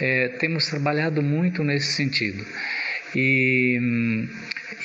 É, 0.00 0.28
temos 0.28 0.66
trabalhado 0.66 1.22
muito 1.22 1.64
nesse 1.64 1.92
sentido. 1.92 2.44
E, 3.14 3.80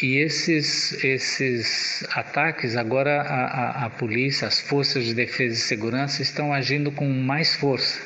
e 0.01 0.17
esses, 0.17 1.03
esses 1.03 2.05
ataques, 2.11 2.75
agora 2.75 3.21
a, 3.21 3.45
a, 3.45 3.85
a, 3.85 3.89
polícia, 3.89 4.47
as 4.47 4.59
forças 4.59 5.05
de 5.05 5.13
defesa 5.13 5.55
e 5.55 5.57
segurança 5.57 6.21
estão 6.21 6.53
agindo 6.53 6.91
com 6.91 7.09
mais 7.09 7.55
força. 7.55 7.99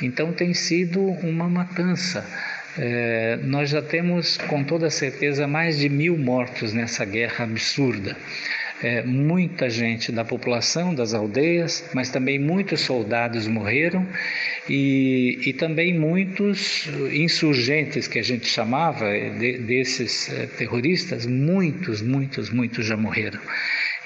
Então 0.00 0.32
tem 0.32 0.54
sido 0.54 1.00
uma 1.00 1.48
matança. 1.48 2.24
É, 2.78 3.38
nós 3.42 3.70
já 3.70 3.80
temos 3.80 4.36
com 4.36 4.62
toda 4.62 4.90
certeza 4.90 5.46
mais 5.48 5.78
de 5.78 5.88
mil 5.88 6.16
mortos 6.16 6.74
nessa 6.74 7.04
guerra 7.04 7.44
absurda. 7.44 8.16
É, 8.82 9.02
muita 9.02 9.70
gente 9.70 10.12
da 10.12 10.22
população 10.22 10.94
das 10.94 11.14
aldeias, 11.14 11.88
mas 11.94 12.10
também 12.10 12.38
muitos 12.38 12.82
soldados 12.82 13.46
morreram 13.46 14.06
e, 14.68 15.38
e 15.46 15.52
também 15.52 15.98
muitos 15.98 16.88
insurgentes 17.12 18.08
que 18.08 18.18
a 18.18 18.22
gente 18.22 18.46
chamava 18.46 19.06
de, 19.38 19.58
desses 19.58 20.28
é, 20.30 20.46
terroristas, 20.46 21.26
muitos, 21.26 22.02
muitos, 22.02 22.50
muitos 22.50 22.86
já 22.86 22.96
morreram. 22.96 23.40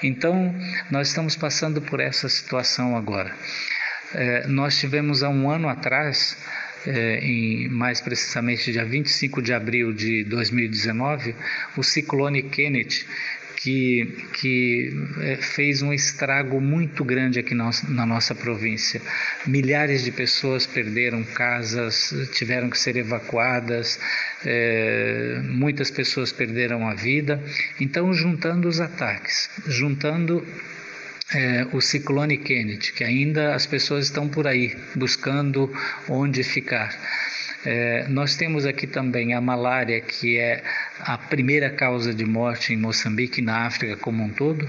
Então, 0.03 0.53
nós 0.89 1.09
estamos 1.09 1.35
passando 1.35 1.81
por 1.81 1.99
essa 1.99 2.27
situação 2.27 2.95
agora. 2.95 3.35
É, 4.13 4.47
nós 4.47 4.77
tivemos 4.79 5.23
há 5.23 5.29
um 5.29 5.49
ano 5.49 5.69
atrás, 5.69 6.37
é, 6.85 7.19
em, 7.19 7.69
mais 7.69 8.01
precisamente 8.01 8.71
dia 8.71 8.83
25 8.83 9.41
de 9.41 9.53
abril 9.53 9.93
de 9.93 10.23
2019, 10.25 11.35
o 11.77 11.83
ciclone 11.83 12.43
Kenneth, 12.43 13.05
que, 13.61 14.07
que 14.39 14.91
é, 15.19 15.35
fez 15.37 15.83
um 15.83 15.93
estrago 15.93 16.59
muito 16.59 17.05
grande 17.05 17.39
aqui 17.39 17.53
na, 17.53 17.71
nossa 18.07 18.33
província. 18.33 18.99
Milhares 19.45 20.03
de 20.03 20.11
pessoas 20.11 20.65
perderam 20.65 21.23
casas, 21.23 22.11
tiveram 22.33 22.69
que 22.71 22.79
ser 22.79 22.95
evacuadas, 22.95 23.99
é, 24.43 25.41
muitas 25.43 25.91
pessoas 25.91 26.31
perderam 26.31 26.87
a 26.87 26.95
vida. 26.95 27.41
Então, 27.79 28.11
juntando 28.13 28.67
os 28.67 28.79
ataques, 28.79 29.49
juntando 29.67 30.45
é, 31.31 31.67
o 31.71 31.79
ciclone 31.79 32.37
Kennedy, 32.37 32.91
que 32.91 33.03
ainda 33.03 33.53
as 33.53 33.67
pessoas 33.67 34.05
estão 34.05 34.27
por 34.27 34.47
aí 34.47 34.75
buscando 34.95 35.71
onde 36.09 36.43
ficar. 36.43 36.97
É, 37.63 38.07
nós 38.07 38.35
temos 38.35 38.65
aqui 38.65 38.87
também 38.87 39.35
a 39.35 39.41
malária, 39.41 40.01
que 40.01 40.37
é 40.37 40.63
a 40.99 41.15
primeira 41.17 41.69
causa 41.69 42.11
de 42.13 42.25
morte 42.25 42.73
em 42.73 42.77
Moçambique 42.77 43.41
na 43.41 43.67
África 43.67 43.95
como 43.97 44.23
um 44.23 44.29
todo. 44.29 44.67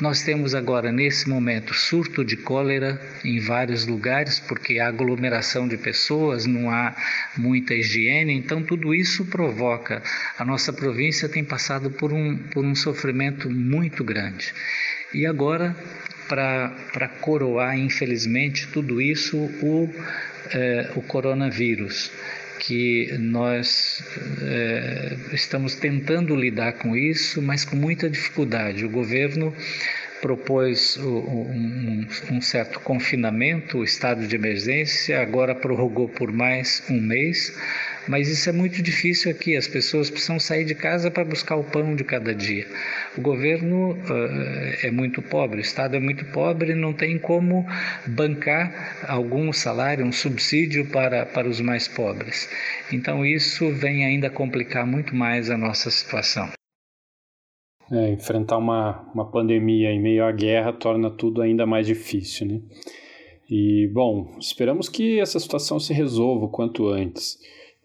Nós 0.00 0.22
temos 0.22 0.54
agora, 0.54 0.92
nesse 0.92 1.28
momento, 1.28 1.74
surto 1.74 2.24
de 2.24 2.36
cólera 2.36 3.00
em 3.24 3.40
vários 3.40 3.86
lugares, 3.86 4.38
porque 4.38 4.78
há 4.78 4.86
aglomeração 4.86 5.66
de 5.66 5.76
pessoas, 5.76 6.46
não 6.46 6.70
há 6.70 6.94
muita 7.36 7.74
higiene, 7.74 8.34
então 8.34 8.62
tudo 8.62 8.94
isso 8.94 9.24
provoca. 9.24 10.00
A 10.38 10.44
nossa 10.44 10.72
província 10.72 11.28
tem 11.28 11.42
passado 11.42 11.90
por 11.90 12.12
um, 12.12 12.36
por 12.36 12.64
um 12.64 12.74
sofrimento 12.74 13.50
muito 13.50 14.04
grande. 14.04 14.54
E 15.12 15.26
agora, 15.26 15.74
para 16.28 17.08
coroar, 17.20 17.76
infelizmente, 17.76 18.68
tudo 18.68 19.00
isso, 19.00 19.36
o, 19.36 19.92
é, 20.52 20.90
o 20.96 21.02
coronavírus, 21.02 22.10
que 22.58 23.16
nós 23.18 24.02
é, 24.42 25.16
estamos 25.32 25.74
tentando 25.76 26.34
lidar 26.34 26.72
com 26.72 26.96
isso, 26.96 27.40
mas 27.40 27.64
com 27.64 27.76
muita 27.76 28.10
dificuldade. 28.10 28.84
O 28.84 28.90
governo 28.90 29.54
propôs 30.20 30.96
um, 30.96 32.04
um, 32.30 32.40
certo 32.40 32.80
confinamento, 32.80 33.78
o 33.78 33.84
estado 33.84 34.26
de 34.26 34.34
emergência, 34.34 35.20
agora 35.20 35.54
prorrogou 35.54 36.08
por 36.08 36.32
mais 36.32 36.82
um 36.90 37.00
mês, 37.00 37.56
mas 38.08 38.28
isso 38.28 38.48
é 38.48 38.52
muito 38.52 38.82
difícil 38.82 39.30
aqui. 39.30 39.56
As 39.56 39.68
pessoas 39.68 40.08
precisam 40.08 40.40
sair 40.40 40.64
de 40.64 40.74
casa 40.74 41.10
para 41.10 41.24
buscar 41.24 41.56
o 41.56 41.64
pão 41.64 41.94
de 41.94 42.02
cada 42.04 42.34
dia. 42.34 42.66
O 43.16 43.20
governo 43.20 43.92
uh, 43.92 44.86
é 44.86 44.90
muito 44.90 45.20
pobre, 45.20 45.58
o 45.58 45.60
Estado 45.60 45.96
é 45.96 46.00
muito 46.00 46.24
pobre, 46.32 46.74
não 46.74 46.92
tem 46.92 47.18
como 47.18 47.66
bancar 48.06 49.04
algum 49.06 49.52
salário, 49.52 50.04
um 50.04 50.12
subsídio 50.12 50.90
para, 50.90 51.26
para 51.26 51.48
os 51.48 51.60
mais 51.60 51.86
pobres. 51.86 52.48
Então, 52.92 53.24
isso 53.24 53.70
vem 53.72 54.04
ainda 54.04 54.30
complicar 54.30 54.86
muito 54.86 55.14
mais 55.14 55.50
a 55.50 55.58
nossa 55.58 55.90
situação. 55.90 56.48
É, 57.90 58.10
enfrentar 58.10 58.58
uma, 58.58 59.10
uma 59.14 59.30
pandemia 59.30 59.90
em 59.90 60.00
meio 60.00 60.24
à 60.24 60.32
guerra 60.32 60.72
torna 60.72 61.10
tudo 61.10 61.40
ainda 61.40 61.66
mais 61.66 61.86
difícil, 61.86 62.46
né? 62.46 62.60
E, 63.50 63.88
bom, 63.94 64.36
esperamos 64.38 64.90
que 64.90 65.18
essa 65.18 65.40
situação 65.40 65.80
se 65.80 65.94
resolva 65.94 66.44
o 66.44 66.50
quanto 66.50 66.86
antes 66.88 67.38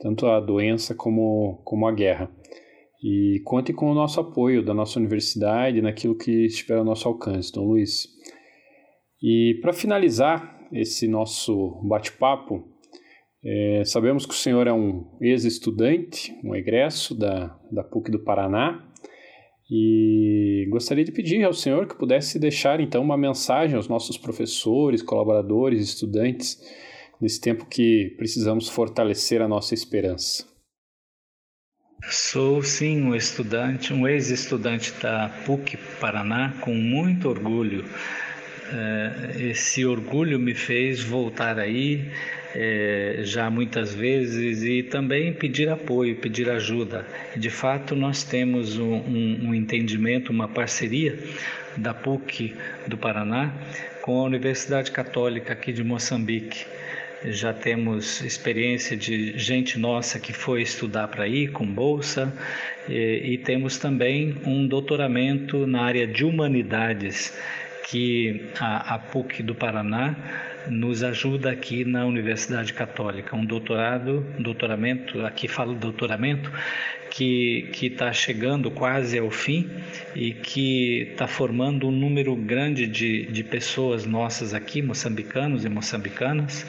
tanto 0.03 0.27
a 0.27 0.41
doença 0.41 0.93
como, 0.93 1.61
como 1.63 1.87
a 1.87 1.91
guerra. 1.93 2.29
E 3.01 3.39
conte 3.45 3.71
com 3.71 3.89
o 3.89 3.93
nosso 3.93 4.19
apoio 4.19 4.63
da 4.63 4.73
nossa 4.73 4.99
universidade 4.99 5.81
naquilo 5.81 6.17
que 6.17 6.45
estiver 6.45 6.77
ao 6.77 6.83
nosso 6.83 7.07
alcance, 7.07 7.53
Dom 7.53 7.67
Luiz. 7.67 8.09
E 9.21 9.57
para 9.61 9.71
finalizar 9.71 10.59
esse 10.73 11.07
nosso 11.07 11.81
bate-papo, 11.87 12.67
é, 13.45 13.83
sabemos 13.85 14.25
que 14.25 14.33
o 14.33 14.37
senhor 14.37 14.67
é 14.67 14.73
um 14.73 15.17
ex-estudante, 15.21 16.37
um 16.43 16.53
egresso 16.53 17.17
da, 17.17 17.57
da 17.71 17.83
PUC 17.83 18.11
do 18.11 18.23
Paraná, 18.23 18.85
e 19.71 20.67
gostaria 20.69 21.05
de 21.05 21.13
pedir 21.13 21.45
ao 21.45 21.53
senhor 21.53 21.87
que 21.87 21.97
pudesse 21.97 22.37
deixar 22.37 22.81
então 22.81 23.01
uma 23.01 23.17
mensagem 23.17 23.77
aos 23.77 23.87
nossos 23.87 24.17
professores, 24.17 25.01
colaboradores, 25.01 25.81
estudantes 25.81 26.61
nesse 27.23 27.39
tempo 27.39 27.65
que 27.65 28.13
precisamos 28.17 28.67
fortalecer 28.67 29.41
a 29.41 29.47
nossa 29.47 29.73
esperança? 29.73 30.45
Sou 32.09 32.61
sim 32.61 33.01
um 33.01 33.15
estudante, 33.15 33.93
um 33.93 34.05
ex-estudante 34.05 34.93
da 35.01 35.29
PUC 35.45 35.77
Paraná, 36.01 36.53
com 36.59 36.75
muito 36.75 37.29
orgulho. 37.29 37.85
Eh, 38.73 39.51
esse 39.51 39.85
orgulho 39.85 40.37
me 40.37 40.53
fez 40.53 41.01
voltar 41.01 41.57
aí 41.57 42.11
é, 42.53 43.21
já 43.23 43.49
muitas 43.49 43.95
vezes 43.95 44.61
e 44.61 44.83
também 44.83 45.31
pedir 45.33 45.69
apoio, 45.69 46.17
pedir 46.17 46.49
ajuda. 46.49 47.07
De 47.37 47.49
fato, 47.49 47.95
nós 47.95 48.25
temos 48.25 48.77
um, 48.77 49.47
um 49.47 49.55
entendimento, 49.55 50.29
uma 50.29 50.49
parceria 50.49 51.17
da 51.77 51.93
PUC 51.93 52.53
do 52.85 52.97
Paraná 52.97 53.53
com 54.01 54.19
a 54.19 54.23
Universidade 54.23 54.91
Católica 54.91 55.53
aqui 55.53 55.71
de 55.71 55.85
Moçambique 55.85 56.65
já 57.25 57.53
temos 57.53 58.21
experiência 58.21 58.97
de 58.97 59.37
gente 59.37 59.79
nossa 59.79 60.19
que 60.19 60.33
foi 60.33 60.61
estudar 60.61 61.07
para 61.07 61.27
ir 61.27 61.51
com 61.51 61.65
bolsa 61.65 62.33
e, 62.89 63.33
e, 63.33 63.37
temos 63.37 63.77
também 63.77 64.35
um 64.45 64.67
doutoramento 64.67 65.65
na 65.65 65.83
área 65.83 66.05
de 66.05 66.25
humanidades 66.25 67.37
que 67.89 68.49
a, 68.59 68.95
a 68.95 68.99
PUC 68.99 69.41
do 69.43 69.55
Paraná 69.55 70.15
nos 70.69 71.03
ajuda 71.03 71.51
aqui 71.51 71.83
na 71.83 72.05
Universidade 72.05 72.73
Católica, 72.73 73.35
um 73.35 73.45
doutorado, 73.45 74.25
um 74.37 74.41
doutoramento, 74.41 75.25
aqui 75.25 75.47
falo 75.47 75.73
doutoramento, 75.73 76.51
que 77.09 77.69
está 77.79 78.11
chegando 78.11 78.71
quase 78.71 79.19
ao 79.19 79.29
fim 79.29 79.69
e 80.15 80.33
que 80.33 81.09
está 81.11 81.27
formando 81.27 81.87
um 81.87 81.91
número 81.91 82.35
grande 82.35 82.87
de, 82.87 83.27
de 83.27 83.43
pessoas 83.43 84.05
nossas 84.05 84.53
aqui, 84.53 84.81
moçambicanos 84.81 85.63
e 85.63 85.69
moçambicanas, 85.69 86.65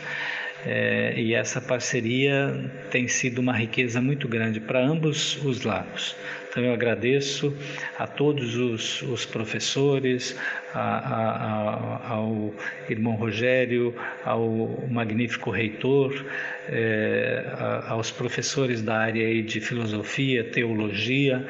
é, 0.66 1.14
e 1.16 1.34
essa 1.34 1.60
parceria 1.60 2.70
tem 2.90 3.06
sido 3.06 3.38
uma 3.38 3.52
riqueza 3.52 4.00
muito 4.00 4.26
grande 4.26 4.60
para 4.60 4.80
ambos 4.80 5.42
os 5.44 5.62
lados. 5.62 6.16
Então 6.50 6.62
eu 6.62 6.72
agradeço 6.72 7.52
a 7.98 8.06
todos 8.06 8.54
os, 8.54 9.02
os 9.02 9.26
professores, 9.26 10.38
a, 10.72 10.80
a, 10.80 11.74
a, 11.74 12.08
ao 12.14 12.54
irmão 12.88 13.14
Rogério, 13.14 13.92
ao 14.24 14.86
magnífico 14.88 15.50
reitor, 15.50 16.24
é, 16.68 17.44
aos 17.88 18.12
professores 18.12 18.80
da 18.82 18.96
área 18.96 19.42
de 19.42 19.60
filosofia, 19.60 20.44
teologia, 20.44 21.44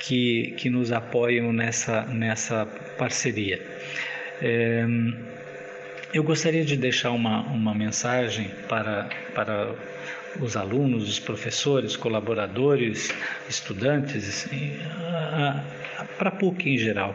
que, 0.00 0.54
que 0.56 0.68
nos 0.68 0.90
apoiam 0.92 1.52
nessa, 1.52 2.02
nessa 2.06 2.66
parceria. 2.98 3.60
É, 4.42 4.84
eu 6.12 6.22
gostaria 6.22 6.64
de 6.64 6.76
deixar 6.76 7.10
uma, 7.10 7.42
uma 7.42 7.74
mensagem 7.74 8.50
para, 8.68 9.08
para 9.34 9.74
os 10.40 10.56
alunos, 10.56 11.08
os 11.08 11.18
professores, 11.18 11.96
colaboradores, 11.96 13.12
estudantes, 13.48 14.48
para 16.16 16.28
a 16.28 16.32
PUC 16.32 16.70
em 16.70 16.78
geral, 16.78 17.14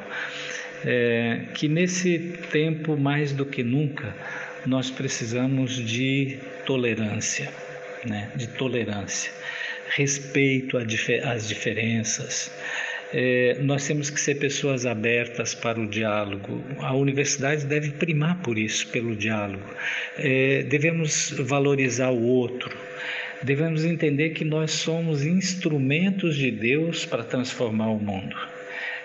é, 0.85 1.45
que 1.53 1.67
nesse 1.67 2.19
tempo, 2.51 2.97
mais 2.97 3.31
do 3.31 3.45
que 3.45 3.63
nunca, 3.63 4.15
nós 4.65 4.91
precisamos 4.91 5.75
de 5.75 6.39
tolerância, 6.65 7.49
né? 8.05 8.31
de 8.35 8.47
tolerância, 8.47 9.31
respeito 9.89 10.77
às 10.77 11.47
diferenças, 11.47 12.51
é, 13.13 13.57
nós 13.61 13.85
temos 13.85 14.09
que 14.09 14.19
ser 14.19 14.35
pessoas 14.35 14.87
abertas 14.87 15.53
para 15.53 15.79
o 15.79 15.87
diálogo. 15.87 16.63
A 16.79 16.95
universidade 16.95 17.65
deve 17.65 17.91
primar 17.91 18.41
por 18.41 18.57
isso, 18.57 18.87
pelo 18.87 19.15
diálogo. 19.15 19.63
É, 20.17 20.63
devemos 20.63 21.29
valorizar 21.37 22.09
o 22.09 22.23
outro. 22.23 22.75
Devemos 23.43 23.85
entender 23.85 24.31
que 24.31 24.43
nós 24.43 24.71
somos 24.71 25.23
instrumentos 25.23 26.35
de 26.35 26.49
Deus 26.49 27.05
para 27.05 27.23
transformar 27.23 27.89
o 27.89 27.99
mundo. 27.99 28.35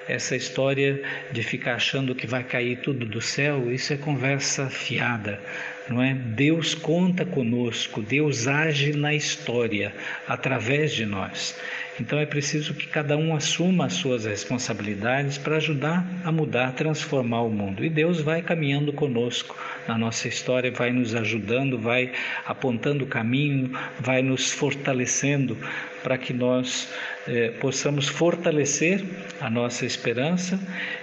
Essa 0.09 0.35
história 0.35 1.03
de 1.31 1.42
ficar 1.42 1.75
achando 1.75 2.14
que 2.14 2.27
vai 2.27 2.42
cair 2.42 2.79
tudo 2.79 3.05
do 3.05 3.21
céu, 3.21 3.71
isso 3.71 3.92
é 3.92 3.97
conversa 3.99 4.71
fiada, 4.71 5.38
não 5.87 6.03
é? 6.03 6.14
Deus 6.14 6.75
conta 6.75 7.27
conosco, 7.27 8.01
Deus 8.01 8.47
age 8.47 8.94
na 8.94 9.14
história 9.14 9.92
através 10.27 10.94
de 10.94 11.05
nós. 11.05 11.61
Então 12.01 12.19
é 12.19 12.27
preciso 12.27 12.75
que 12.75 12.87
cada 12.87 13.17
um 13.17 13.35
assuma 13.35 13.87
as 13.87 13.95
suas 13.95 14.25
responsabilidades 14.25 15.37
para 15.37 15.57
ajudar 15.57 16.07
a 16.25 16.31
mudar, 16.31 16.73
transformar 16.73 17.43
o 17.43 17.51
mundo. 17.51 17.85
E 17.85 17.91
Deus 17.91 18.21
vai 18.21 18.41
caminhando 18.41 18.93
conosco 18.93 19.57
na 19.87 19.99
nossa 19.99 20.29
história, 20.29 20.71
vai 20.71 20.93
nos 20.93 21.15
ajudando, 21.15 21.77
vai 21.77 22.13
apontando 22.47 23.05
o 23.05 23.09
caminho, 23.09 23.73
vai 23.99 24.23
nos 24.23 24.53
fortalecendo 24.53 25.57
para 26.03 26.17
que 26.17 26.33
nós 26.33 26.89
eh, 27.27 27.51
possamos 27.61 28.09
fortalecer 28.09 29.05
a 29.41 29.51
nossa 29.51 29.85
esperança. 29.85 30.59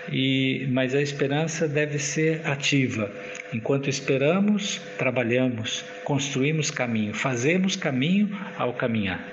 E 0.09 0.65
mas 0.69 0.95
a 0.95 1.01
esperança 1.01 1.67
deve 1.67 1.99
ser 1.99 2.41
ativa. 2.45 3.11
Enquanto 3.53 3.89
esperamos, 3.89 4.81
trabalhamos, 4.97 5.83
construímos 6.03 6.71
caminho, 6.71 7.13
fazemos 7.13 7.75
caminho 7.75 8.29
ao 8.57 8.73
caminhar. 8.73 9.25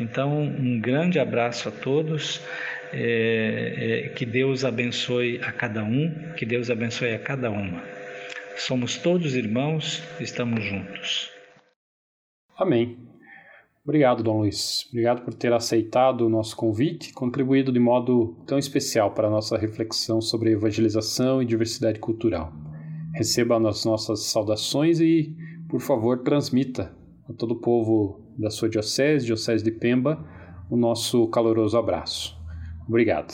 Então, 0.00 0.42
um 0.42 0.80
grande 0.80 1.18
abraço 1.18 1.68
a 1.68 1.72
todos. 1.72 2.40
É, 2.92 4.06
é, 4.06 4.08
que 4.08 4.26
Deus 4.26 4.64
abençoe 4.64 5.38
a 5.42 5.52
cada 5.52 5.84
um, 5.84 6.32
que 6.36 6.44
Deus 6.44 6.70
abençoe 6.70 7.14
a 7.14 7.18
cada 7.20 7.48
uma. 7.48 7.80
Somos 8.56 8.98
todos 8.98 9.36
irmãos, 9.36 10.02
estamos 10.20 10.64
juntos. 10.64 11.30
Amém. 12.56 12.98
Obrigado, 13.82 14.22
Dom 14.22 14.40
Luiz. 14.40 14.86
Obrigado 14.90 15.22
por 15.22 15.34
ter 15.34 15.52
aceitado 15.52 16.26
o 16.26 16.28
nosso 16.28 16.54
convite 16.56 17.10
e 17.10 17.12
contribuído 17.12 17.72
de 17.72 17.78
modo 17.78 18.36
tão 18.46 18.58
especial 18.58 19.12
para 19.12 19.28
a 19.28 19.30
nossa 19.30 19.56
reflexão 19.56 20.20
sobre 20.20 20.50
evangelização 20.50 21.40
e 21.40 21.46
diversidade 21.46 21.98
cultural. 21.98 22.52
Receba 23.14 23.56
as 23.68 23.84
nossas 23.84 24.24
saudações 24.24 25.00
e, 25.00 25.34
por 25.68 25.80
favor, 25.80 26.22
transmita 26.22 26.94
a 27.28 27.32
todo 27.32 27.52
o 27.52 27.60
povo 27.60 28.20
da 28.40 28.48
sua 28.48 28.68
diocese, 28.68 29.26
Diocese 29.26 29.62
de 29.62 29.70
Pemba, 29.70 30.24
o 30.70 30.76
nosso 30.76 31.28
caloroso 31.28 31.76
abraço. 31.76 32.34
Obrigado. 32.88 33.32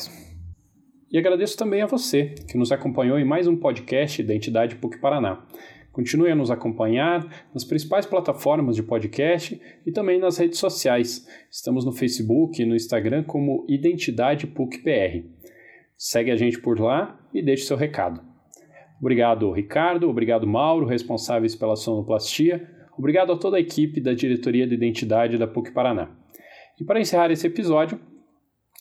E 1.11 1.17
agradeço 1.17 1.57
também 1.57 1.81
a 1.81 1.87
você 1.87 2.35
que 2.49 2.59
nos 2.59 2.73
acompanhou 2.73 3.19
em 3.19 3.25
mais 3.25 3.47
um 3.47 3.57
podcast 3.57 4.23
da 4.25 4.35
entidade 4.35 4.75
PUC 4.77 4.99
Paraná. 4.99 5.47
Continue 5.93 6.31
a 6.31 6.35
nos 6.35 6.51
acompanhar 6.51 7.47
nas 7.55 7.65
principais 7.65 8.05
plataformas 8.05 8.75
de 8.75 8.83
podcast 8.83 9.59
e 9.87 9.93
também 9.93 10.19
nas 10.19 10.37
redes 10.37 10.59
sociais. 10.59 11.27
Estamos 11.51 11.85
no 11.87 11.93
Facebook 11.93 12.61
e 12.61 12.67
no 12.67 12.75
Instagram 12.75 13.23
como 13.23 13.65
Identidade 13.69 14.47
PUC 14.47 14.79
PR. 14.79 15.25
Segue 15.97 16.33
a 16.33 16.37
gente 16.37 16.61
por 16.61 16.79
lá 16.79 17.19
e 17.33 17.41
deixe 17.41 17.65
seu 17.65 17.77
recado. 17.77 18.21
Obrigado, 19.01 19.51
Ricardo. 19.53 20.11
Obrigado, 20.11 20.47
Mauro, 20.47 20.85
responsáveis 20.85 21.55
pela 21.55 21.77
sonoplastia. 21.77 22.76
Obrigado 22.99 23.31
a 23.31 23.37
toda 23.37 23.59
a 23.59 23.61
equipe 23.61 24.01
da 24.01 24.15
Diretoria 24.15 24.67
de 24.67 24.75
Identidade 24.75 25.37
da 25.37 25.47
PUC 25.47 25.71
Paraná. 25.73 26.11
E 26.81 26.85
para 26.85 26.99
encerrar 26.99 27.31
esse 27.31 27.47
episódio, 27.47 28.01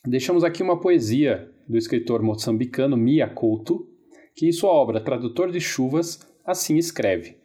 deixamos 0.06 0.44
aqui 0.44 0.64
uma 0.64 0.80
poesia 0.80 1.52
do 1.68 1.78
escritor 1.78 2.22
moçambicano 2.22 2.96
Mia 2.96 3.28
Couto, 3.28 3.88
que 4.34 4.48
em 4.48 4.52
sua 4.54 4.70
obra 4.70 5.04
Tradutor 5.04 5.52
de 5.52 5.60
Chuvas 5.60 6.20
assim 6.46 6.78
escreve: 6.78 7.38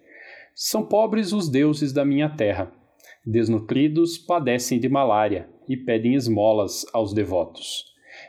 São 0.54 0.87
pobres 0.87 1.33
os 1.33 1.48
deuses 1.48 1.92
da 1.92 2.04
minha 2.04 2.28
terra. 2.28 2.72
Desnutridos 3.26 4.16
padecem 4.16 4.78
de 4.78 4.88
malária 4.88 5.48
e 5.68 5.76
pedem 5.76 6.14
esmolas 6.14 6.87
aos 6.92 7.12
devotos. 7.12 7.85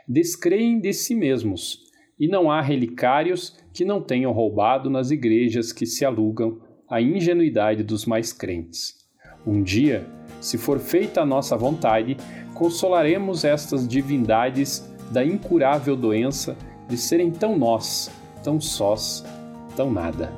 Descreem 0.08 0.80
de 0.80 0.92
si 0.92 1.14
mesmos, 1.14 1.78
e 2.18 2.26
não 2.26 2.50
há 2.50 2.60
relicários 2.60 3.56
que 3.72 3.84
não 3.84 4.02
tenham 4.02 4.32
roubado 4.32 4.90
nas 4.90 5.10
igrejas 5.10 5.72
que 5.72 5.86
se 5.86 6.04
alugam 6.04 6.60
a 6.92 7.00
ingenuidade 7.00 7.82
dos 7.82 8.04
mais 8.04 8.34
crentes. 8.34 8.98
Um 9.46 9.62
dia, 9.62 10.06
se 10.42 10.58
for 10.58 10.78
feita 10.78 11.22
a 11.22 11.24
nossa 11.24 11.56
vontade, 11.56 12.18
consolaremos 12.52 13.46
estas 13.46 13.88
divindades 13.88 14.86
da 15.10 15.24
incurável 15.24 15.96
doença 15.96 16.54
de 16.90 16.98
serem 16.98 17.30
tão 17.30 17.56
nós, 17.56 18.10
tão 18.44 18.60
sós, 18.60 19.24
tão 19.74 19.90
nada. 19.90 20.30